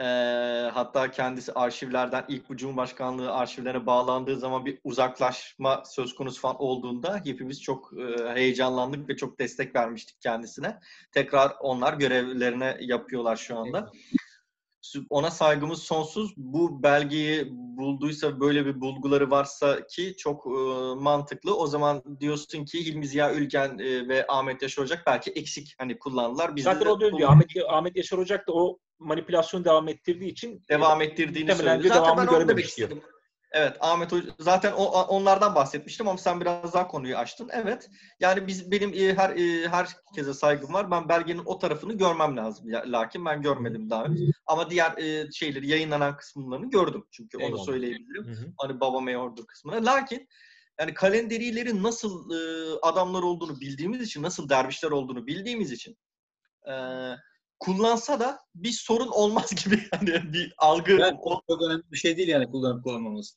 Ee, 0.00 0.70
hatta 0.72 1.10
kendisi 1.10 1.52
arşivlerden 1.52 2.24
ilk 2.28 2.48
bu 2.48 2.56
Cumhurbaşkanlığı 2.56 3.32
arşivlerine 3.32 3.86
bağlandığı 3.86 4.36
zaman 4.36 4.64
bir 4.64 4.78
uzaklaşma 4.84 5.82
söz 5.86 6.14
konusu 6.14 6.40
falan 6.40 6.56
olduğunda 6.58 7.20
hepimiz 7.24 7.62
çok 7.62 7.92
e, 7.98 8.34
heyecanlandık 8.34 9.08
ve 9.08 9.16
çok 9.16 9.38
destek 9.38 9.76
vermiştik 9.76 10.20
kendisine. 10.20 10.80
Tekrar 11.12 11.52
onlar 11.60 11.94
görevlerine 11.94 12.76
yapıyorlar 12.80 13.36
şu 13.36 13.58
anda. 13.58 13.90
Ona 15.10 15.30
saygımız 15.30 15.82
sonsuz. 15.82 16.34
Bu 16.36 16.82
belgeyi 16.82 17.48
bulduysa, 17.50 18.40
böyle 18.40 18.66
bir 18.66 18.80
bulguları 18.80 19.30
varsa 19.30 19.86
ki 19.86 20.14
çok 20.18 20.46
e, 20.46 20.50
mantıklı. 20.94 21.56
O 21.56 21.66
zaman 21.66 22.02
diyorsun 22.20 22.64
ki 22.64 22.86
Hilmi 22.86 23.06
Ziya 23.06 23.34
Ülgen 23.34 23.78
e, 23.78 24.08
ve 24.08 24.26
Ahmet 24.28 24.62
Yaşar 24.62 24.82
Ocak 24.82 25.02
belki 25.06 25.30
eksik 25.30 25.74
hani 25.78 25.98
kullandılar. 25.98 26.56
Biz 26.56 26.64
Zaten 26.64 26.84
de 26.84 26.88
o 26.88 27.00
diyor 27.00 27.30
Ahmet, 27.30 27.48
Ahmet 27.68 27.96
Yaşar 27.96 28.18
Ocak 28.18 28.48
da 28.48 28.52
o 28.52 28.78
manipülasyonu 28.98 29.64
devam 29.64 29.88
ettirdiği 29.88 30.30
için 30.30 30.62
devam 30.68 31.02
ettirdiğini 31.02 31.54
söyledi. 31.54 31.88
Zaten 31.88 32.16
ben 32.16 32.26
onu 32.26 32.48
demek 32.48 32.48
diyor. 32.48 32.68
istedim. 32.68 33.02
Evet 33.54 33.76
Ahmet 33.80 34.12
Hoca 34.12 34.30
zaten 34.38 34.72
o, 34.72 34.84
onlardan 34.84 35.54
bahsetmiştim 35.54 36.08
ama 36.08 36.18
sen 36.18 36.40
biraz 36.40 36.74
daha 36.74 36.88
konuyu 36.88 37.16
açtın. 37.16 37.50
Evet. 37.52 37.90
Yani 38.20 38.46
biz 38.46 38.70
benim 38.70 38.92
e, 38.94 39.14
her 39.14 39.30
e, 39.30 39.68
herkese 39.68 40.34
saygım 40.34 40.74
var. 40.74 40.90
Ben 40.90 41.08
belgenin 41.08 41.42
o 41.44 41.58
tarafını 41.58 41.92
görmem 41.92 42.36
lazım. 42.36 42.72
Lakin 42.72 43.24
ben 43.24 43.42
görmedim 43.42 43.90
daha 43.90 44.04
henüz. 44.04 44.30
Ama 44.46 44.70
diğer 44.70 44.98
e, 44.98 45.32
şeyleri 45.32 45.68
yayınlanan 45.68 46.16
kısımlarını 46.16 46.70
gördüm. 46.70 47.04
Çünkü 47.10 47.36
onu 47.36 47.44
Eyvallah. 47.44 47.64
söyleyebilirim. 47.64 48.26
Hı 48.26 48.32
hı. 48.32 48.52
Hani 48.58 48.80
baba 48.80 49.00
meyordur 49.00 49.46
kısmına. 49.46 49.84
Lakin 49.84 50.28
yani 50.80 50.94
kalenderilerin 50.94 51.82
nasıl 51.82 52.30
e, 52.30 52.72
adamlar 52.82 53.22
olduğunu 53.22 53.60
bildiğimiz 53.60 54.00
için, 54.00 54.22
nasıl 54.22 54.48
dervişler 54.48 54.90
olduğunu 54.90 55.26
bildiğimiz 55.26 55.72
için 55.72 55.96
e, 56.68 56.72
kullansa 57.64 58.20
da 58.20 58.38
bir 58.54 58.72
sorun 58.72 59.08
olmaz 59.08 59.50
gibi 59.64 59.82
hani 59.90 60.32
bir 60.32 60.54
algı 60.58 60.98
Ben- 60.98 61.18
o- 61.22 61.40
Çok 61.50 61.62
önemli 61.62 61.82
bir 61.92 61.96
şey 61.96 62.16
değil 62.16 62.28
yani 62.28 62.50
kullanıp 62.50 62.84
kullanmamız. 62.84 63.36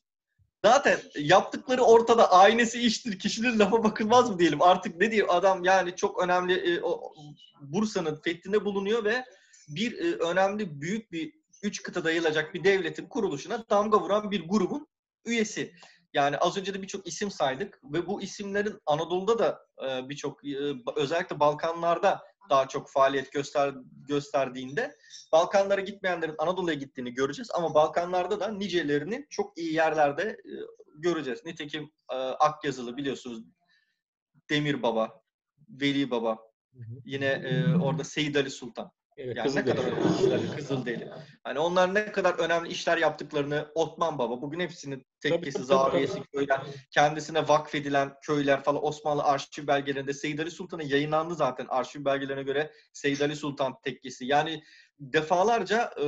Zaten 0.64 0.98
yaptıkları 1.18 1.82
ortada 1.82 2.32
aynesi 2.32 2.80
iştir. 2.80 3.18
Kişinin 3.18 3.58
lafa 3.58 3.84
bakılmaz 3.84 4.30
mı 4.30 4.38
diyelim. 4.38 4.62
Artık 4.62 4.96
ne 4.96 5.10
diyeyim 5.10 5.30
adam 5.30 5.64
yani 5.64 5.96
çok 5.96 6.22
önemli 6.22 6.52
e, 6.74 6.80
o, 6.82 7.12
Bursa'nın 7.60 8.20
fethinde 8.20 8.64
bulunuyor 8.64 9.04
ve 9.04 9.24
bir 9.68 9.98
e, 9.98 10.14
önemli 10.16 10.80
büyük 10.80 11.12
bir 11.12 11.32
üç 11.62 11.82
kıtada 11.82 12.10
yayılacak 12.10 12.54
bir 12.54 12.64
devletin 12.64 13.06
kuruluşuna 13.06 13.64
damga 13.70 14.00
vuran 14.00 14.30
bir 14.30 14.48
grubun 14.48 14.86
üyesi. 15.24 15.72
Yani 16.12 16.36
az 16.38 16.56
önce 16.56 16.74
de 16.74 16.82
birçok 16.82 17.06
isim 17.06 17.30
saydık 17.30 17.80
ve 17.84 18.06
bu 18.06 18.22
isimlerin 18.22 18.78
Anadolu'da 18.86 19.38
da 19.38 19.60
e, 19.88 20.08
birçok 20.08 20.44
e, 20.44 20.56
özellikle 20.96 21.40
Balkanlarda 21.40 22.20
daha 22.50 22.68
çok 22.68 22.90
faaliyet 22.90 23.32
göster 23.32 23.74
gösterdiğinde 24.08 24.96
Balkanlara 25.32 25.80
gitmeyenlerin 25.80 26.34
Anadolu'ya 26.38 26.74
gittiğini 26.74 27.14
göreceğiz 27.14 27.50
ama 27.54 27.74
Balkanlarda 27.74 28.40
da 28.40 28.48
nicelerinin 28.48 29.26
çok 29.30 29.58
iyi 29.58 29.74
yerlerde 29.74 30.22
e, 30.22 30.52
göreceğiz. 30.98 31.44
Nitekim 31.44 31.90
e, 32.12 32.14
Akyazılı 32.16 32.96
biliyorsunuz 32.96 33.44
Demir 34.50 34.82
Baba, 34.82 35.22
Veli 35.68 36.10
Baba, 36.10 36.38
yine 37.04 37.26
e, 37.26 37.74
orada 37.74 38.04
Seyit 38.04 38.36
Ali 38.36 38.50
Sultan. 38.50 38.90
Evet, 39.18 39.36
Yani 39.36 39.54
ne 39.54 39.64
kadar 39.64 39.84
önemli 39.84 40.16
işler, 40.16 40.56
Kızılderili. 40.56 41.08
Hani 41.44 41.58
onlar 41.58 41.94
ne 41.94 42.12
kadar 42.12 42.34
önemli 42.34 42.68
işler 42.68 42.98
yaptıklarını 42.98 43.68
Osman 43.74 44.18
Baba 44.18 44.42
bugün 44.42 44.60
hepsini 44.60 45.04
tekkesi, 45.20 45.64
zaviyesi, 45.64 46.22
köyler, 46.22 46.60
kendisine 46.90 47.48
vakfedilen 47.48 48.14
köyler 48.22 48.62
falan 48.62 48.84
Osmanlı 48.84 49.22
arşiv 49.22 49.66
belgelerinde 49.66 50.12
Seyyid 50.12 50.38
Ali 50.38 50.50
Sultan'ın 50.50 50.82
yayınlandı 50.82 51.34
zaten 51.34 51.66
arşiv 51.68 52.04
belgelerine 52.04 52.42
göre 52.42 52.72
Seyyid 52.92 53.20
Ali 53.20 53.36
Sultan 53.36 53.74
tekkesi. 53.84 54.26
Yani 54.26 54.62
defalarca 55.00 55.90
e, 56.00 56.06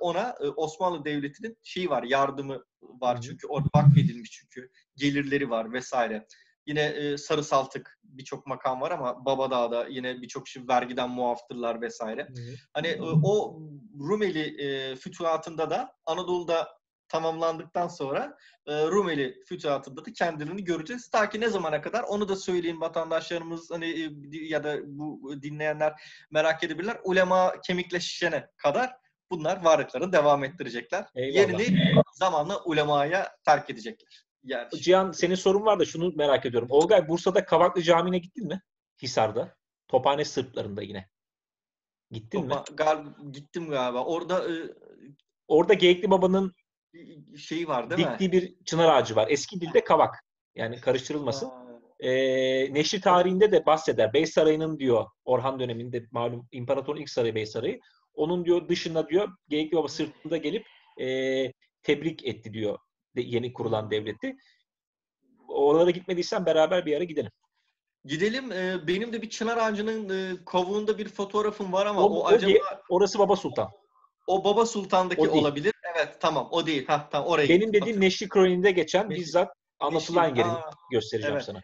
ona 0.00 0.34
e, 0.40 0.48
Osmanlı 0.48 1.04
Devleti'nin 1.04 1.58
şeyi 1.62 1.90
var, 1.90 2.02
yardımı 2.02 2.64
var 2.82 3.20
çünkü 3.20 3.46
orada 3.46 3.68
vakfedilmiş 3.76 4.30
çünkü 4.30 4.70
gelirleri 4.96 5.50
var 5.50 5.72
vesaire. 5.72 6.26
Yine 6.66 6.82
e, 6.82 7.18
Sarı 7.18 7.44
Saltık 7.44 7.98
birçok 8.04 8.46
makam 8.46 8.80
var 8.80 8.90
ama 8.90 9.24
Babadağ'da 9.24 9.86
yine 9.88 10.22
birçok 10.22 10.48
şey 10.48 10.62
vergiden 10.68 11.10
muaftırlar 11.10 11.80
vesaire. 11.80 12.22
Hı 12.22 12.42
hı. 12.42 12.54
Hani 12.72 12.86
e, 12.86 13.00
o 13.02 13.60
Rumeli 14.00 14.62
e, 14.62 14.96
fütuhatında 14.96 15.70
da 15.70 15.96
Anadolu'da 16.06 16.68
tamamlandıktan 17.08 17.88
sonra 17.88 18.36
e, 18.66 18.72
Rumeli 18.72 19.42
fütuhatında 19.48 20.04
da 20.04 20.12
kendilerini 20.12 20.64
göreceğiz. 20.64 21.08
Ta 21.10 21.28
ki 21.28 21.40
ne 21.40 21.48
zamana 21.48 21.80
kadar 21.80 22.02
onu 22.02 22.28
da 22.28 22.36
söyleyin 22.36 22.80
vatandaşlarımız 22.80 23.70
hani 23.70 23.86
e, 23.86 24.10
ya 24.32 24.64
da 24.64 24.78
bu 24.84 25.42
dinleyenler 25.42 25.94
merak 26.30 26.64
edebilirler. 26.64 27.00
Ulema 27.04 27.60
kemikleşene 27.60 28.46
kadar 28.56 28.96
bunlar 29.30 29.64
varlıklarını 29.64 30.12
devam 30.12 30.44
ettirecekler. 30.44 31.04
Eyvallah. 31.14 31.40
Yerini 31.40 31.94
zamanla 32.14 32.64
ulemaya 32.64 33.36
terk 33.44 33.70
edecekler. 33.70 34.24
Yani 34.44 34.68
Cihan 34.70 35.12
senin 35.12 35.34
sorun 35.34 35.66
var 35.66 35.78
da 35.80 35.84
şunu 35.84 36.12
merak 36.16 36.46
ediyorum. 36.46 36.68
Olgay 36.70 37.08
Bursa'da 37.08 37.44
Kavaklı 37.44 37.82
Camii'ne 37.82 38.18
gittin 38.18 38.46
mi? 38.46 38.60
Hisar'da. 39.02 39.56
Tophane 39.88 40.24
Sırplarında 40.24 40.82
yine. 40.82 41.08
Gittin 42.10 42.46
mi? 42.46 42.52
Topa- 42.52 42.74
gal- 42.76 43.32
gittim 43.32 43.70
galiba. 43.70 44.04
Orada 44.04 44.52
e, 44.52 44.54
Orada 45.48 45.74
Geyikli 45.74 46.10
Baba'nın 46.10 46.54
şey 47.38 47.68
var 47.68 47.90
değil 47.90 48.00
mi? 48.00 48.12
diktiği 48.12 48.32
bir 48.32 48.64
çınar 48.64 48.88
ağacı 48.88 49.16
var. 49.16 49.26
Eski 49.30 49.60
dilde 49.60 49.84
kavak. 49.84 50.24
Yani 50.54 50.80
karıştırılmasın. 50.80 51.46
Aa, 51.48 51.64
Neşri 52.70 53.00
tarihinde 53.00 53.52
de 53.52 53.66
bahseder. 53.66 54.12
Bey 54.12 54.26
Sarayı'nın 54.26 54.78
diyor 54.78 55.06
Orhan 55.24 55.60
döneminde 55.60 56.06
malum 56.10 56.48
İmparatorun 56.52 57.00
ilk 57.00 57.10
sarayı 57.10 57.34
Bey 57.34 57.46
Sarayı. 57.46 57.80
Onun 58.14 58.44
diyor 58.44 58.68
dışında 58.68 59.08
diyor 59.08 59.28
Geyikli 59.48 59.76
Baba 59.76 59.88
sırtında 59.88 60.36
gelip 60.36 60.66
e, 61.00 61.06
tebrik 61.82 62.26
etti 62.26 62.52
diyor 62.52 62.78
yeni 63.22 63.52
kurulan 63.52 63.90
devleti. 63.90 64.36
Oralara 65.48 65.90
gitmediysen 65.90 66.46
beraber 66.46 66.86
bir 66.86 66.96
ara 66.96 67.04
gidelim. 67.04 67.30
Gidelim. 68.04 68.52
Ee, 68.52 68.86
benim 68.86 69.12
de 69.12 69.22
bir 69.22 69.30
çınar 69.30 69.56
ağacının 69.56 70.08
e, 70.08 70.44
kavuğunda 70.44 70.98
bir 70.98 71.08
fotoğrafım 71.08 71.72
var 71.72 71.86
ama 71.86 72.02
O- 72.02 72.10
o, 72.10 72.18
o 72.20 72.26
acaba 72.26 72.46
diye- 72.46 72.60
Orası 72.88 73.18
Baba 73.18 73.36
Sultan. 73.36 73.70
o 74.26 74.44
Baba 74.44 74.66
Sultan'daki 74.66 75.20
O 75.20 75.24
değil. 75.32 75.42
olabilir. 75.42 75.72
Evet 75.96 76.16
tamam 76.20 76.48
o 76.50 76.66
değil. 76.66 76.86
Ha 76.86 77.08
tamam 77.12 77.28
oraya 77.28 77.48
Benim 77.48 77.60
gittim. 77.60 77.72
dediğim 77.80 78.00
Neşri 78.00 78.28
Kroniğinde 78.28 78.70
geçen 78.70 79.06
Neşri- 79.10 79.14
bizzat 79.20 79.48
anlatılan 79.80 80.24
Neşri- 80.30 80.38
yerini 80.38 80.52
Aa, 80.52 80.70
göstereceğim 80.90 81.34
evet. 81.36 81.44
sana. 81.44 81.60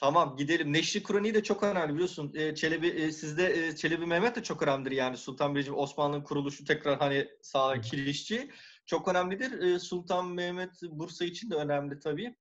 Tamam 0.00 0.36
gidelim. 0.36 0.72
Neşri 0.72 1.02
Kroniği 1.02 1.34
de 1.34 1.42
çok 1.42 1.62
önemli 1.62 1.94
biliyorsun. 1.94 2.32
Ee, 2.36 2.54
Çelebi 2.54 2.86
e, 2.88 3.12
sizde 3.12 3.66
e, 3.66 3.76
Çelebi 3.76 4.06
Mehmet 4.06 4.36
de 4.36 4.42
çok 4.42 4.62
önemlidir 4.62 4.90
yani 4.90 5.16
Sultan 5.16 5.54
Birinci 5.54 5.72
Osmanlı'nın 5.72 6.22
kuruluşu 6.24 6.64
tekrar 6.64 6.98
hani 6.98 7.28
sağ 7.42 7.80
kirişçi 7.80 8.50
çok 8.88 9.08
önemlidir. 9.08 9.62
Ee, 9.62 9.78
Sultan 9.78 10.26
Mehmet 10.26 10.82
Bursa 10.82 11.24
için 11.24 11.50
de 11.50 11.54
önemli 11.54 11.98
tabii. 11.98 12.36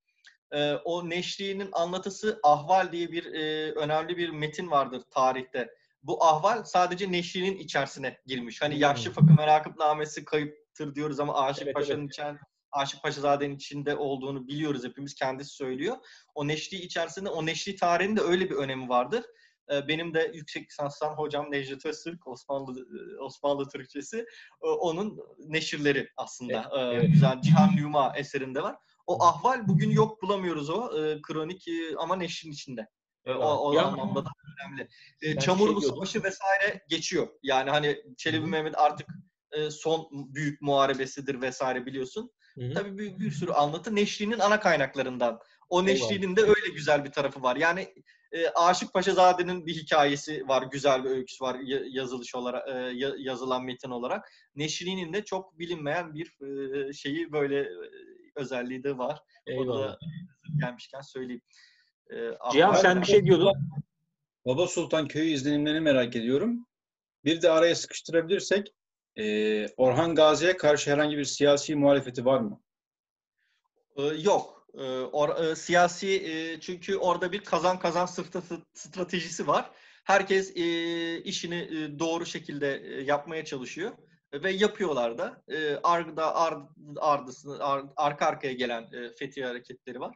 Ee, 0.52 0.74
o 0.74 1.10
Neşri'nin 1.10 1.70
anlatısı 1.72 2.40
Ahval 2.44 2.92
diye 2.92 3.12
bir 3.12 3.34
e, 3.34 3.72
önemli 3.72 4.18
bir 4.18 4.30
metin 4.30 4.72
vardır 4.72 5.02
tarihte. 5.12 5.70
Bu 6.04 6.26
ahval 6.26 6.64
sadece 6.64 7.12
Neşri'nin 7.12 7.58
içerisine 7.58 8.18
girmiş. 8.26 8.62
Hani. 8.62 8.80
Yaşlı 8.80 9.12
Fakı 9.12 9.34
Merakıpnamesi 9.34 10.26
kayıptır 10.26 10.96
diyoruz 10.96 11.20
ama 11.20 11.44
Aşık 11.44 11.64
Evet, 11.64 11.76
Paşa'nın 11.76 12.08
içen 12.08 12.40
Aşık 12.72 13.04
Paşazade'nin 13.04 13.56
içinde 13.56 13.96
olduğunu 13.96 14.48
biliyoruz 14.48 14.84
hepimiz. 14.84 15.16
Kendisi 15.16 15.50
söylüyor. 15.50 15.98
O 16.36 16.48
Neşri 16.48 16.78
içerisinde 16.78 17.30
o 17.30 17.46
Neşri 17.46 17.76
tarihinin 17.76 18.16
de 18.16 18.22
öyle 18.22 18.50
bir 18.50 18.56
önemi 18.56 18.90
vardır. 18.90 19.26
Ee, 19.72 19.88
Benim 19.88 20.14
de 20.14 20.32
yüksek 20.34 20.70
lisanstan 20.70 21.14
hocam 21.14 21.52
Necdet 21.52 21.86
Öztürk, 21.86 22.28
Osmanlı 22.28 22.82
e, 22.82 23.22
Osmanlı 23.22 23.70
Türkçesi, 23.70 24.26
e, 24.64 24.68
onun 24.68 25.20
neşirleri 25.40 26.10
aslında. 26.18 26.72
Ee, 26.78 26.80
evet. 26.80 27.12
Güzel 27.14 27.42
Cihan 27.42 27.78
Numa 27.78 28.18
eserinde 28.18 28.64
var. 28.64 28.76
O 29.08 29.24
ahval 29.24 29.68
bugün 29.68 29.90
yok 29.90 30.22
bulamıyoruz 30.22 30.70
o 30.70 31.02
e, 31.02 31.22
kronik 31.22 31.68
e, 31.68 31.96
ama 31.98 32.16
neşrin 32.16 32.52
içinde. 32.52 32.88
E, 33.26 33.34
o, 33.34 33.46
o 33.46 33.78
anlamda 33.78 34.26
da 34.26 34.30
önemli. 34.66 34.88
E, 35.22 35.36
Ben 35.36 35.40
Çamurlu 35.40 35.72
şey 35.72 35.82
diyordum. 35.82 35.96
Savaşı 35.96 36.24
vesaire 36.24 36.82
geçiyor. 36.90 37.28
Yani 37.44 37.70
hani 37.70 38.04
Çelebi. 38.18 38.46
Mehmet 38.46 38.78
artık 38.78 39.08
e, 39.52 39.70
son 39.70 40.08
büyük 40.12 40.62
muharebesidir 40.62 41.42
vesaire 41.42 41.86
biliyorsun. 41.86 42.32
Hı 42.56 42.66
hı. 42.66 42.74
Tabii 42.74 42.98
bir, 42.98 43.20
bir 43.20 43.32
sürü 43.32 43.52
anlatı 43.52 43.96
Neşri'nin 43.96 44.40
ana 44.40 44.60
kaynaklarından. 44.60 45.40
O 45.70 45.86
Neşri'nin 45.86 46.36
de 46.36 46.42
öyle 46.42 46.70
güzel 46.74 47.06
bir 47.06 47.12
tarafı 47.12 47.42
var. 47.42 47.56
Yani 47.56 47.94
e, 48.32 48.50
Aşık 48.50 48.94
Paşazade'nin 48.94 49.66
bir 49.66 49.76
hikayesi 49.76 50.48
var, 50.48 50.64
güzel 50.72 51.04
bir 51.04 51.10
öyküsü 51.10 51.44
var 51.44 51.60
ya- 51.60 51.84
yazılış 51.90 52.36
olarak, 52.36 52.68
e, 52.68 52.72
ya- 52.72 53.16
yazılan 53.18 53.64
metin 53.66 53.90
olarak. 53.90 54.32
Neşri'nin 54.56 55.14
de 55.14 55.26
çok 55.26 55.60
bilinmeyen 55.60 56.14
bir 56.14 56.38
e, 56.90 56.94
şeyi 56.94 57.32
böyle 57.32 57.60
e, 57.60 57.68
özelliği 58.36 58.84
de 58.84 58.98
var. 58.98 59.20
Onu 59.50 59.62
Eyvallah. 59.62 59.88
da 59.94 60.00
gelmişken 60.60 61.02
söyleyeyim. 61.02 61.42
E, 62.14 62.16
Cihan 62.52 62.74
sen 62.74 63.02
bir 63.02 63.06
şey 63.08 63.26
diyordun. 63.26 63.54
Baba 64.46 64.68
Sultan 64.68 65.08
Köyü 65.08 65.32
izlenimlerini 65.32 65.80
merak 65.80 66.16
ediyorum. 66.16 66.68
Bir 67.26 67.42
de 67.42 67.50
araya 67.52 67.76
sıkıştırabilirsek 67.76 68.74
e, 69.16 69.68
Orhan 69.68 70.16
Gazi'ye 70.16 70.58
karşı 70.58 70.92
herhangi 70.92 71.18
bir 71.18 71.24
siyasi 71.26 71.76
muhalefeti 71.76 72.26
var 72.26 72.40
mı? 72.40 72.62
Ee, 73.96 74.02
Yok. 74.04 74.57
Ee, 74.78 74.82
or- 75.12 75.52
e, 75.52 75.56
siyasi 75.56 76.08
e, 76.08 76.60
çünkü 76.60 76.98
orada 76.98 77.32
bir 77.32 77.44
kazan 77.44 77.80
kazan 77.80 78.06
strate- 78.06 78.62
stratejisi 78.74 79.48
var. 79.48 79.72
Herkes 80.04 80.58
e, 80.58 80.64
işini 81.24 81.56
e, 81.56 82.00
doğru 82.00 82.26
şekilde 82.26 82.82
e, 82.86 83.02
yapmaya 83.02 83.46
çalışıyor 83.46 83.92
ve 84.34 84.52
yapıyorlar 84.52 85.18
da. 85.18 85.42
E, 85.48 85.76
arda 85.84 86.36
ard, 86.36 86.68
ardısını 86.98 87.64
ar- 87.64 87.86
arka 87.96 88.26
arkaya 88.26 88.54
gelen 88.54 88.82
e, 88.82 89.10
fethi 89.20 89.44
hareketleri 89.44 90.00
var. 90.00 90.16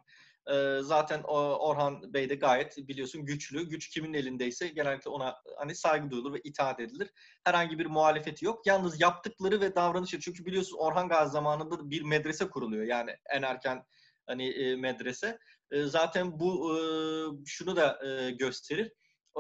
E, 0.52 0.82
zaten 0.82 1.22
Orhan 1.24 2.14
Bey 2.14 2.30
de 2.30 2.36
gayet 2.36 2.78
biliyorsun 2.78 3.26
güçlü. 3.26 3.70
Güç 3.70 3.90
kimin 3.90 4.14
elindeyse 4.14 4.68
genellikle 4.68 5.10
ona 5.10 5.36
hani 5.58 5.76
saygı 5.76 6.12
duyulur 6.12 6.34
ve 6.34 6.40
itaat 6.44 6.80
edilir. 6.80 7.10
Herhangi 7.44 7.80
bir 7.80 7.86
muhalefeti 7.86 8.46
yok. 8.46 8.68
Yalnız 8.68 9.02
yaptıkları 9.02 9.62
ve 9.62 9.76
davranışı 9.76 10.20
çünkü 10.20 10.46
biliyorsun 10.46 10.78
Orhan 10.78 11.10
Gazi 11.10 11.32
zamanında 11.32 11.90
bir 11.90 12.02
medrese 12.02 12.50
kuruluyor. 12.50 12.84
Yani 12.86 13.16
en 13.30 13.42
erken 13.42 13.84
hani 14.32 14.50
e, 14.50 14.76
medrese. 14.76 15.38
E, 15.72 15.84
zaten 15.84 16.40
bu 16.40 16.78
e, 16.78 16.80
şunu 17.46 17.76
da 17.76 18.00
e, 18.08 18.32
gösterir. 18.32 18.92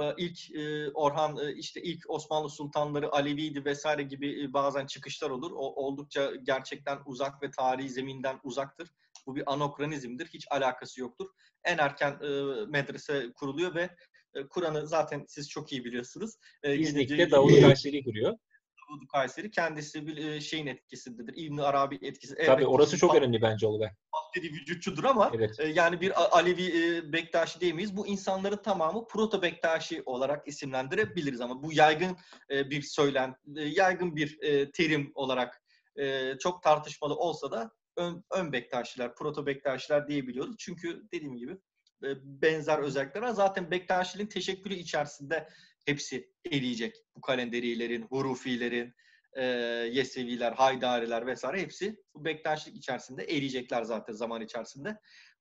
E, 0.01 0.13
ilk 0.17 0.56
e, 0.56 0.91
Orhan 0.91 1.38
e, 1.38 1.54
işte 1.54 1.82
ilk 1.82 2.10
Osmanlı 2.10 2.49
sultanları 2.49 3.12
Aleviydi 3.12 3.65
vesaire 3.65 4.04
gibi 4.04 4.43
e, 4.43 4.54
bazen 4.54 4.86
çıkışlar 4.86 5.30
olur. 5.30 5.51
O 5.51 5.86
oldukça 5.86 6.32
gerçekten 6.43 6.99
uzak 7.06 7.43
ve 7.43 7.51
tarihi 7.51 7.89
zeminden 7.89 8.39
uzaktır. 8.43 8.89
Bu 9.27 9.36
bir 9.36 9.54
anokronizmdir. 9.54 10.27
Hiç 10.27 10.47
alakası 10.51 11.01
yoktur. 11.01 11.27
En 11.63 11.77
erken 11.77 12.12
e, 12.12 12.30
medrese 12.65 13.34
kuruluyor 13.36 13.75
ve 13.75 13.89
e, 14.36 14.47
Kur'an'ı 14.47 14.88
zaten 14.88 15.25
siz 15.27 15.49
çok 15.49 15.71
iyi 15.71 15.86
biliyorsunuz. 15.86 16.36
E, 16.63 16.75
İznik'te 16.75 17.32
Davut 17.32 17.62
Kayseri 17.62 18.04
kuruyor. 18.04 18.38
Davud 18.91 19.08
Kayseri 19.08 19.51
kendisi 19.51 20.08
bir 20.08 20.17
e, 20.17 20.41
şeyin 20.41 20.67
etkisindedir. 20.67 21.34
İbn 21.38 21.58
Arabi 21.58 21.99
etkisi. 22.01 22.36
Tabii 22.36 22.45
Elbette 22.45 22.67
orası 22.67 22.97
çok 22.97 23.15
önemli 23.15 23.41
bence 23.41 23.67
Olgay. 23.67 23.89
Fahdedi 24.36 24.54
vücutçudur 24.54 25.04
ama 25.04 25.32
Evet. 25.36 25.60
e, 25.60 25.67
yani 25.67 26.02
bir 26.02 26.38
Alevi 26.38 26.63
e, 26.63 27.13
Bektaşi 27.13 27.60
diyemeyiz. 27.60 27.98
Bu 27.98 28.08
insanların 28.08 28.58
tamamı 28.58 29.08
Proto 29.08 29.41
Bektaşi 29.41 30.04
olarak 30.06 30.48
isimlendirebiliriz 30.48 31.41
ama 31.41 31.63
bu 31.63 31.74
yaygın 31.74 32.17
e, 32.52 32.70
bir 32.70 32.82
söylen, 32.82 33.36
e, 33.56 33.62
yaygın 33.62 34.15
bir 34.15 34.41
e, 34.41 34.72
terim 34.72 35.12
olarak 35.15 35.62
e, 35.96 36.38
çok 36.38 36.63
tartışmalı 36.63 37.15
olsa 37.15 37.52
da 37.52 37.72
ön, 37.98 38.24
ön 38.32 38.52
Bektaşiler, 38.52 39.15
Proto 39.15 39.46
Bektaşiler 39.46 40.08
diyebiliyoruz. 40.08 40.56
Çünkü 40.60 41.04
dediğim 41.13 41.38
gibi 41.38 41.52
e, 42.04 42.08
benzer 42.24 42.80
özellikler 42.80 43.22
var. 43.22 43.30
Zaten 43.30 43.72
Bektaşiliğin 43.72 44.30
teşekkülü 44.30 44.74
içerisinde 44.74 45.48
hepsi 45.86 46.32
eriyecek. 46.52 46.96
Bu 47.15 47.22
kalenderilerin, 47.22 48.02
hurufilerin, 48.02 48.94
e, 49.38 49.44
Yeseviler, 49.91 50.52
Haydariler 50.52 51.28
vesaire 51.28 51.62
hepsi 51.62 51.98
bu 52.15 52.26
Bektaşilik 52.26 52.78
içerisinde 52.78 53.24
eriyecekler 53.24 53.84
zaten 53.84 54.13
zaman 54.13 54.41
içerisinde. 54.41 54.89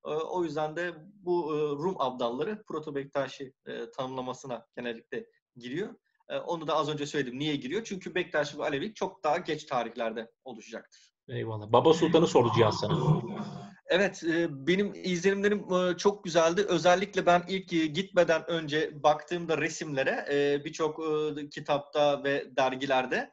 E, 0.06 0.10
o 0.10 0.44
yüzden 0.44 0.76
de 0.76 0.94
bu 1.14 1.56
e, 1.56 1.58
Rum 1.58 1.96
abdalları 1.98 2.64
Proto 2.68 2.94
Bektaşi 2.94 3.52
e, 3.66 3.90
tanımlamasına 3.90 4.66
genellikle 4.76 5.26
giriyor. 5.56 5.94
E, 6.28 6.38
onu 6.38 6.66
da 6.66 6.74
az 6.74 6.88
önce 6.88 7.06
söyledim. 7.06 7.38
Niye 7.38 7.56
giriyor? 7.56 7.84
Çünkü 7.84 8.14
Bektaşi 8.14 8.58
ve 8.58 8.62
Alevilik 8.62 8.96
çok 8.96 9.24
daha 9.24 9.36
geç 9.36 9.64
tarihlerde 9.64 10.30
oluşacaktır. 10.44 11.12
Eyvallah. 11.28 11.72
Baba 11.72 11.94
Sultan'ı 11.94 12.26
sordu 12.26 12.50
Cihan 12.56 12.70
sana. 12.70 13.22
Evet, 13.90 14.22
e, 14.24 14.66
benim 14.66 14.92
izlenimlerim 15.04 15.72
e, 15.74 15.96
çok 15.96 16.24
güzeldi. 16.24 16.64
Özellikle 16.68 17.26
ben 17.26 17.42
ilk 17.48 17.72
e, 17.72 17.86
gitmeden 17.86 18.50
önce 18.50 19.02
baktığımda 19.02 19.58
resimlere 19.58 20.26
birçok 20.64 21.00
kitapta 21.50 22.24
ve 22.24 22.44
dergilerde 22.56 23.30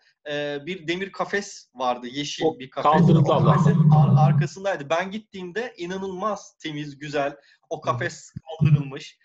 bir 0.66 0.88
demir 0.88 1.12
kafes 1.12 1.70
vardı. 1.76 2.08
Yeşil 2.08 2.46
O 2.46 2.60
bir 2.60 2.70
kafes. 2.70 2.92
kaldırıldı 2.92 3.34
Allah. 3.34 3.54
kafesin 3.54 3.90
ar- 3.90 4.30
arkasındaydı. 4.30 4.90
Ben 4.90 5.12
gittiğimde 5.12 5.74
inanılmaz 5.78 6.58
temiz, 6.64 7.00
güzel. 7.00 7.36
O 7.70 7.82
kafes 7.82 8.32
kaldırılmış 8.32 9.18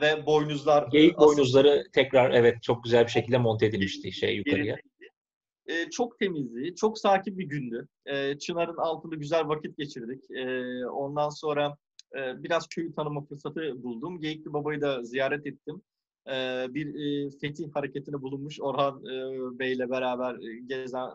ve 0.00 0.26
boynuzlar 0.26 0.88
Geyik 0.92 1.18
boynuzları 1.18 1.84
tekrar 1.92 2.30
evet 2.30 2.62
çok 2.62 2.84
güzel 2.84 3.04
bir 3.06 3.10
şekilde 3.10 3.38
monte 3.38 3.66
edilmişti 3.66 4.12
şey 4.12 4.36
yukarıya. 4.36 4.76
E, 5.66 5.90
çok 5.90 6.18
temizdi, 6.18 6.74
çok 6.74 6.98
sakin 6.98 7.38
bir 7.38 7.44
gündü. 7.44 7.88
E, 8.06 8.38
Çınar'ın 8.38 8.76
altında 8.76 9.14
güzel 9.14 9.48
vakit 9.48 9.76
geçirdik. 9.76 10.30
E, 10.30 10.86
ondan 10.86 11.28
sonra 11.28 11.76
e, 12.16 12.42
biraz 12.42 12.68
köyü 12.68 12.94
tanıma 12.94 13.24
fırsatı 13.24 13.82
buldum. 13.82 14.20
Geyikli 14.20 14.52
Baba'yı 14.52 14.80
da 14.80 15.04
ziyaret 15.04 15.46
ettim. 15.46 15.82
E, 16.26 16.66
bir 16.70 16.94
e, 16.94 17.30
fetih 17.30 17.74
hareketine 17.74 18.22
bulunmuş 18.22 18.60
Orhan 18.60 19.04
e, 19.04 19.58
Bey'le 19.58 19.90
beraber 19.90 20.34
e, 20.34 20.60
gezen 20.66 21.06
e, 21.06 21.14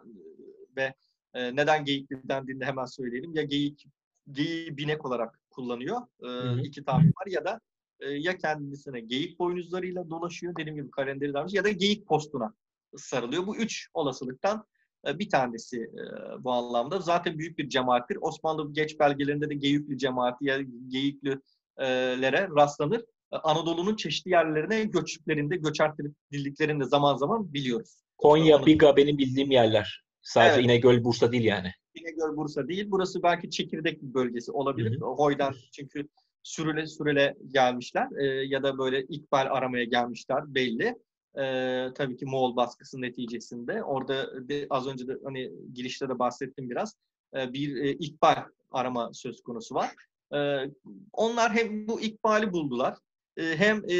ve 0.78 0.94
e, 1.34 1.56
neden 1.56 1.86
Geyikli 1.86 2.18
dendiğinde 2.24 2.66
hemen 2.66 2.86
söyleyelim. 2.86 3.34
Ya 3.34 3.44
geyik, 3.44 3.86
geyiği 4.32 4.78
binek 4.78 5.06
olarak 5.06 5.40
kullanıyor. 5.50 6.02
E, 6.24 6.28
hı. 6.28 6.62
iki 6.64 6.84
tabir 6.84 7.08
var 7.08 7.28
ya 7.28 7.46
da 7.46 7.60
e, 8.00 8.10
ya 8.10 8.38
kendisine 8.38 9.00
geyik 9.00 9.40
boynuzlarıyla 9.40 10.10
dolaşıyor 10.10 10.56
dediğim 10.56 10.76
gibi 10.76 10.92
kalenderi 10.92 11.34
dermiş 11.34 11.54
ya 11.54 11.64
da 11.64 11.70
geyik 11.70 12.08
postuna 12.08 12.54
sarılıyor. 12.98 13.48
Bu 13.48 13.58
üç 13.58 13.88
olasılıktan 13.94 14.66
e, 15.08 15.20
bir 15.20 15.30
tanesi 15.30 15.78
e, 15.78 16.04
bu 16.44 16.52
anlamda. 16.52 17.00
Zaten 17.00 17.38
büyük 17.38 17.58
bir 17.58 17.70
cemaattir. 17.70 18.18
Osmanlı 18.22 18.74
geç 18.74 19.00
belgelerinde 19.00 19.50
de 19.50 19.54
Geyikli 19.54 19.98
cemaati 19.98 20.46
ya 20.46 20.62
Geyiklilere 20.88 22.50
rastlanır. 22.56 23.00
E, 23.34 23.38
Anadolu'nun 23.38 23.96
çeşitli 23.96 24.32
yerlerine 24.32 24.84
göçüklerinde, 24.84 25.56
göçer 25.56 25.92
dildiklerinde 26.32 26.86
zaman 26.86 27.16
zaman 27.16 27.54
biliyoruz. 27.54 28.02
Konya, 28.18 28.66
Biga 28.66 28.96
benim 28.96 29.18
bildiğim 29.18 29.52
yerler. 29.52 30.06
Sadece 30.22 30.56
Evet. 30.56 30.66
İnegöl, 30.66 31.04
Bursa 31.04 31.32
değil 31.32 31.44
yani. 31.44 31.72
İnegöl 31.96 32.38
Bursa 32.38 32.68
değil. 32.68 32.86
Burası 32.88 33.24
belki 33.24 33.50
çekirdek 33.50 34.02
bir 34.02 34.14
bölgesi 34.14 34.52
olabilir. 34.52 35.02
Hı 35.02 35.06
Hoy'dan 35.06 35.54
çünkü 35.72 36.08
sürüle 36.44 36.88
sürüle 36.88 37.36
gelmişler 37.52 38.08
e, 38.20 38.26
ya 38.26 38.64
da 38.64 38.78
böyle 38.78 39.04
ikbal 39.04 39.48
aramaya 39.52 39.84
gelmişler 39.84 40.56
belli. 40.56 40.96
E, 41.38 41.88
tabii 41.96 42.18
ki 42.18 42.26
Moğol 42.26 42.56
baskısı 42.56 43.02
neticesinde. 43.02 43.84
Orada 43.84 44.50
de, 44.50 44.68
az 44.70 44.88
önce 44.88 45.08
de 45.08 45.18
hani 45.24 45.52
girişte 45.74 46.10
de 46.10 46.20
bahsettim 46.20 46.70
biraz. 46.70 46.96
E, 47.36 47.54
bir 47.54 47.76
e, 47.76 47.92
ikbal 47.92 48.36
arama 48.72 49.14
söz 49.14 49.44
konusu 49.44 49.76
var. 49.76 49.96
E, 50.34 50.70
onlar 51.14 51.54
hem 51.54 51.88
bu 51.88 52.02
ikbali 52.02 52.54
buldular 52.54 52.98
e, 53.38 53.58
hem 53.58 53.78
e, 53.90 53.98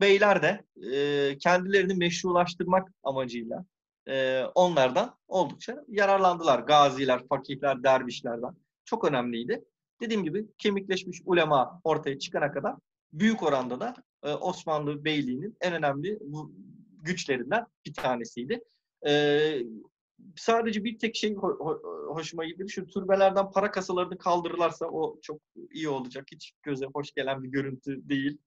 beyler 0.00 0.42
de 0.42 0.64
e, 0.92 1.38
kendilerini 1.38 1.94
meşrulaştırmak 1.94 2.92
amacıyla 3.02 3.64
e, 4.08 4.44
onlardan 4.54 5.16
oldukça 5.28 5.84
yararlandılar. 5.88 6.58
Gaziler, 6.58 7.28
fakihler, 7.28 7.82
dervişlerden. 7.82 8.56
Çok 8.84 9.04
önemliydi. 9.04 9.64
Dediğim 10.00 10.24
gibi 10.24 10.46
kemikleşmiş 10.58 11.22
ulema 11.24 11.80
ortaya 11.84 12.18
çıkana 12.18 12.52
kadar 12.52 12.74
büyük 13.12 13.42
oranda 13.42 13.80
da 13.80 13.94
e, 14.22 14.32
Osmanlı 14.32 15.04
Beyliği'nin 15.04 15.56
en 15.60 15.72
önemli 15.74 16.18
bu 16.20 16.52
güçlerinden 17.02 17.66
bir 17.86 17.94
tanesiydi. 17.94 18.64
E, 19.06 19.52
sadece 20.36 20.84
bir 20.84 20.98
tek 20.98 21.16
şey 21.16 21.32
ho- 21.32 21.58
ho- 21.58 22.14
hoşuma 22.14 22.44
gitti. 22.44 22.64
Şu 22.68 22.86
türbelerden 22.86 23.50
para 23.50 23.70
kasalarını 23.70 24.18
kaldırırlarsa 24.18 24.86
o 24.86 25.18
çok 25.22 25.40
iyi 25.72 25.88
olacak. 25.88 26.26
Hiç 26.32 26.52
göze 26.62 26.86
hoş 26.94 27.12
gelen 27.12 27.42
bir 27.42 27.48
görüntü 27.48 28.08
değil 28.08 28.38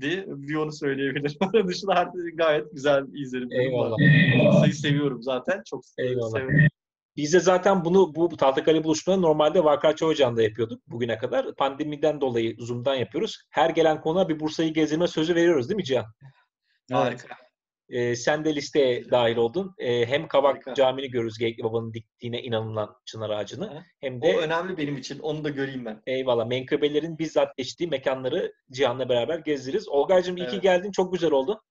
diye 0.00 0.24
bir 0.28 0.54
onu 0.54 0.72
söyleyebilirim. 0.72 1.36
Onun 1.54 1.68
dışında 1.68 2.12
gayet 2.34 2.72
güzel 2.72 3.04
izlerim. 3.14 3.52
Eyvallah. 3.52 3.96
Bursa'yı 4.46 4.74
seviyorum 4.74 5.22
zaten. 5.22 5.62
Çok 5.66 5.84
Eyvallah. 5.98 6.30
seviyorum. 6.30 6.68
Biz 7.18 7.32
de 7.32 7.40
zaten 7.40 7.84
bunu 7.84 8.14
bu 8.14 8.36
Tahtakale 8.36 8.84
buluşmaları 8.84 9.22
normalde 9.22 9.64
Varkaçı 9.64 10.04
Hoca'nda 10.04 10.42
yapıyorduk 10.42 10.82
bugüne 10.86 11.18
kadar. 11.18 11.54
Pandemiden 11.54 12.20
dolayı 12.20 12.56
Zoom'dan 12.58 12.94
yapıyoruz. 12.94 13.42
Her 13.50 13.70
gelen 13.70 14.00
konuğa 14.00 14.28
bir 14.28 14.40
Bursa'yı 14.40 14.72
gezdirme 14.74 15.08
sözü 15.08 15.34
veriyoruz 15.34 15.68
değil 15.68 15.76
mi 15.76 15.84
Cihan? 15.84 16.06
Harika. 16.92 17.36
Ee, 17.88 18.16
sen 18.16 18.44
de 18.44 18.54
listeye 18.54 19.10
dahil 19.10 19.36
oldun. 19.36 19.74
Ee, 19.78 20.06
hem 20.06 20.28
Kavak 20.28 20.54
Harika. 20.54 20.74
Camii'ni 20.74 21.10
görürüz 21.10 21.38
Geyikli 21.38 21.64
Baba'nın 21.64 21.94
diktiğine 21.94 22.42
inanılan 22.42 22.96
çınar 23.04 23.30
ağacını. 23.30 23.70
Hı. 23.70 23.82
Hem 24.00 24.18
O 24.18 24.22
de 24.22 24.36
önemli 24.36 24.76
benim 24.76 24.96
için. 24.96 25.18
Onu 25.18 25.44
da 25.44 25.48
göreyim 25.48 25.84
ben. 25.84 26.02
eyvallah 26.06 26.46
menkıbelerin 26.46 27.18
bizzat 27.18 27.56
geçtiği 27.56 27.88
mekanları 27.88 28.52
Cihan'la 28.72 29.08
beraber 29.08 29.38
gezdiririz. 29.38 29.88
Olgay'cığım 29.88 30.36
iyi 30.36 30.46
ki 30.46 30.50
Evet. 30.52 30.62
geldin. 30.62 30.90
Çok 30.92 31.12
güzel 31.12 31.30
oldu. 31.30 31.62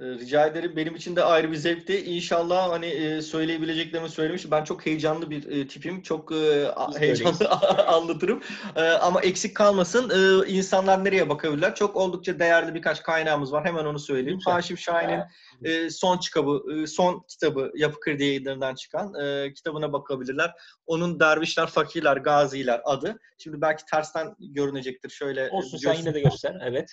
Ee, 0.00 0.04
Rica 0.04 0.46
ederim. 0.46 0.72
Benim 0.76 0.94
için 0.94 1.16
de 1.16 1.24
ayrı 1.24 1.50
bir 1.50 1.56
zevkti. 1.56 2.04
İnşallah 2.04 2.70
hani 2.70 2.86
e, 2.86 3.22
söyleyebileceklerimi 3.22 4.08
söylemiş. 4.08 4.50
Ben 4.50 4.64
çok 4.64 4.86
heyecanlı 4.86 5.30
bir 5.30 5.48
e, 5.50 5.68
tipim. 5.68 6.02
Çok 6.02 6.32
e, 6.32 6.68
Biz 6.88 7.00
heyecanlı 7.00 7.48
anlatırım. 7.86 8.42
E, 8.76 8.82
ama 8.82 9.20
eksik 9.20 9.56
kalmasın. 9.56 10.10
E, 10.10 10.48
insanlar 10.48 11.04
nereye 11.04 11.28
bakabilirler? 11.28 11.74
Çok 11.74 11.96
oldukça 11.96 12.38
değerli 12.38 12.74
birkaç 12.74 13.02
kaynağımız 13.02 13.52
var. 13.52 13.64
Hemen 13.64 13.84
onu 13.84 13.98
söyleyeyim. 13.98 14.38
Haşim 14.44 14.78
Şahin'in 14.78 15.20
e, 15.64 15.90
son 15.90 16.18
kitabı, 16.18 16.62
e, 16.72 16.86
son 16.86 17.24
kitabı 17.28 17.72
Yapı 17.74 18.00
Kredi 18.00 18.24
yayınlarından 18.24 18.74
çıkan 18.74 19.14
e, 19.14 19.52
kitabına 19.52 19.92
bakabilirler. 19.92 20.52
Onun 20.86 21.20
Dervişler, 21.20 21.66
Fakirler, 21.66 22.16
Gaziler 22.16 22.80
adı. 22.84 23.18
Şimdi 23.38 23.60
belki 23.60 23.84
tersten 23.84 24.36
görünecektir. 24.38 25.10
Şöyle 25.10 25.50
Olsun 25.50 25.78
sen 25.78 25.94
yine 25.94 26.14
de 26.14 26.20
göster. 26.20 26.56
Evet. 26.64 26.90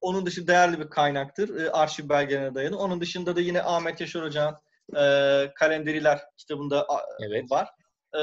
onun 0.00 0.26
dışı 0.26 0.46
değerli 0.46 0.80
bir 0.80 0.90
kaynaktır. 0.90 1.60
E, 1.60 1.70
arşiv 1.70 2.08
belgelerine 2.08 2.54
dayanı. 2.54 2.78
Onun 2.78 3.00
dışında 3.00 3.36
da 3.36 3.40
yine 3.40 3.62
Ahmet 3.62 4.00
Yaşar 4.00 4.24
Hoca'nın 4.24 4.56
e, 4.96 5.52
Kalenderiler 5.54 6.20
kitabında 6.36 6.86
Evet. 7.20 7.50
var. 7.50 7.68
E, 8.14 8.20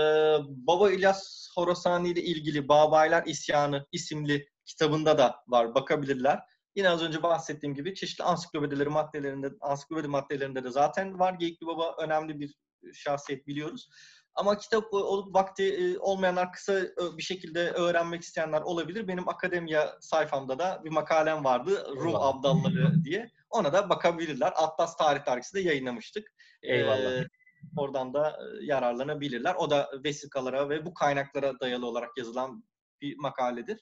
Baba 0.47 0.91
İlyas 0.91 1.49
Horasani 1.55 2.09
ile 2.09 2.21
ilgili 2.21 2.67
Babaylar 2.67 3.23
İsyanı 3.25 3.85
isimli 3.91 4.47
kitabında 4.65 5.17
da 5.17 5.35
var. 5.47 5.75
Bakabilirler. 5.75 6.39
Yine 6.75 6.89
az 6.89 7.03
önce 7.03 7.23
bahsettiğim 7.23 7.75
gibi 7.75 7.95
çeşitli 7.95 8.23
ansiklopedileri 8.23 8.89
maddelerinde, 8.89 9.51
ansiklopedi 9.61 10.07
maddelerinde 10.07 10.63
de 10.63 10.69
zaten 10.69 11.19
var. 11.19 11.33
Geyikli 11.33 11.67
Baba 11.67 11.95
önemli 11.99 12.39
bir 12.39 12.55
şahsiyet 12.93 13.47
biliyoruz. 13.47 13.89
Ama 14.35 14.57
kitap 14.57 14.93
olup 14.93 15.35
vakti 15.35 15.63
e, 15.63 15.97
olmayanlar 15.99 16.51
kısa 16.51 16.79
e, 16.79 17.17
bir 17.17 17.23
şekilde 17.23 17.71
öğrenmek 17.71 18.21
isteyenler 18.21 18.61
olabilir. 18.61 19.07
Benim 19.07 19.29
akademiya 19.29 19.97
sayfamda 20.01 20.59
da 20.59 20.81
bir 20.83 20.89
makalem 20.89 21.43
vardı. 21.43 21.95
Rum. 21.95 22.15
Abdalları 22.15 22.93
diye. 23.03 23.31
Ona 23.49 23.73
da 23.73 23.89
bakabilirler. 23.89 24.53
Atlas 24.55 24.97
Tarih 24.97 25.25
Dergisi'nde 25.25 25.61
yayınlamıştık. 25.61 26.27
Eyvallah. 26.63 27.11
Ee, 27.11 27.27
oradan 27.77 28.13
da 28.13 28.29
e, 28.29 28.65
yararlanabilirler. 28.65 29.55
O 29.55 29.69
da 29.69 29.89
vesikalara 30.03 30.69
ve 30.69 30.85
bu 30.85 30.93
kaynaklara 30.93 31.59
dayalı 31.59 31.85
olarak 31.85 32.17
yazılan 32.17 32.63
bir 33.01 33.17
makaledir. 33.17 33.79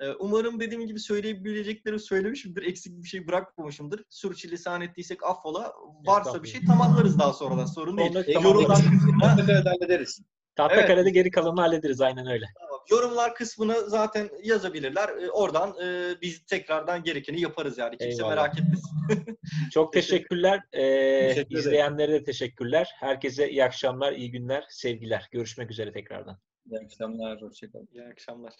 Ee, 0.00 0.10
Umarım 0.10 0.60
dediğim 0.60 0.86
gibi 0.86 1.00
söyleyebileceklerimi 1.00 2.00
söylemişimdir. 2.00 2.62
Eksik 2.62 3.02
bir 3.02 3.08
şey 3.08 3.26
bırakmamışımdır. 3.26 4.04
Sürçülisan 4.08 4.80
ettiysek 4.80 5.24
affola. 5.24 5.72
Varsa 6.06 6.42
bir 6.42 6.48
şey 6.48 6.64
tamamlarız 6.64 7.18
daha 7.18 7.32
sonradan. 7.32 7.66
Sorun 7.66 7.98
değil. 7.98 8.16
E, 8.16 8.32
yorumlar 8.32 8.76
kısmına, 8.76 9.36
hallederiz. 9.70 10.20
Tahtakale'de 10.56 11.00
Evet. 11.00 11.14
geri 11.14 11.30
kalanını 11.30 11.60
hallederiz. 11.60 12.00
Aynen 12.00 12.26
öyle. 12.26 12.46
Tamam. 12.58 12.80
yorumlar 12.90 13.34
kısmını 13.34 13.90
zaten 13.90 14.30
yazabilirler. 14.42 15.08
E, 15.08 15.30
Oradan 15.30 15.74
e, 15.84 16.14
biz 16.22 16.44
tekrardan 16.46 17.02
gerekeni 17.02 17.40
yaparız 17.40 17.78
yani. 17.78 17.96
Kimse 17.96 18.16
Eyvallah. 18.16 18.28
merak 18.30 18.58
etmesin. 18.58 18.90
Çok 19.72 19.92
teşekkürler. 19.92 20.60
Ee, 20.72 21.28
Teşekkür 21.28 21.58
izleyenlere 21.58 22.12
de 22.12 22.24
teşekkürler. 22.24 22.90
Herkese 23.00 23.50
iyi 23.50 23.64
akşamlar, 23.64 24.12
iyi 24.12 24.30
günler, 24.30 24.64
sevgiler. 24.68 25.28
Görüşmek 25.32 25.70
üzere 25.70 25.92
tekrardan. 25.92 26.38
İyi 26.66 26.78
akşamlar, 26.84 27.42
hoşçakalın. 27.42 27.88
İyi 27.92 28.04
akşamlar. 28.04 28.54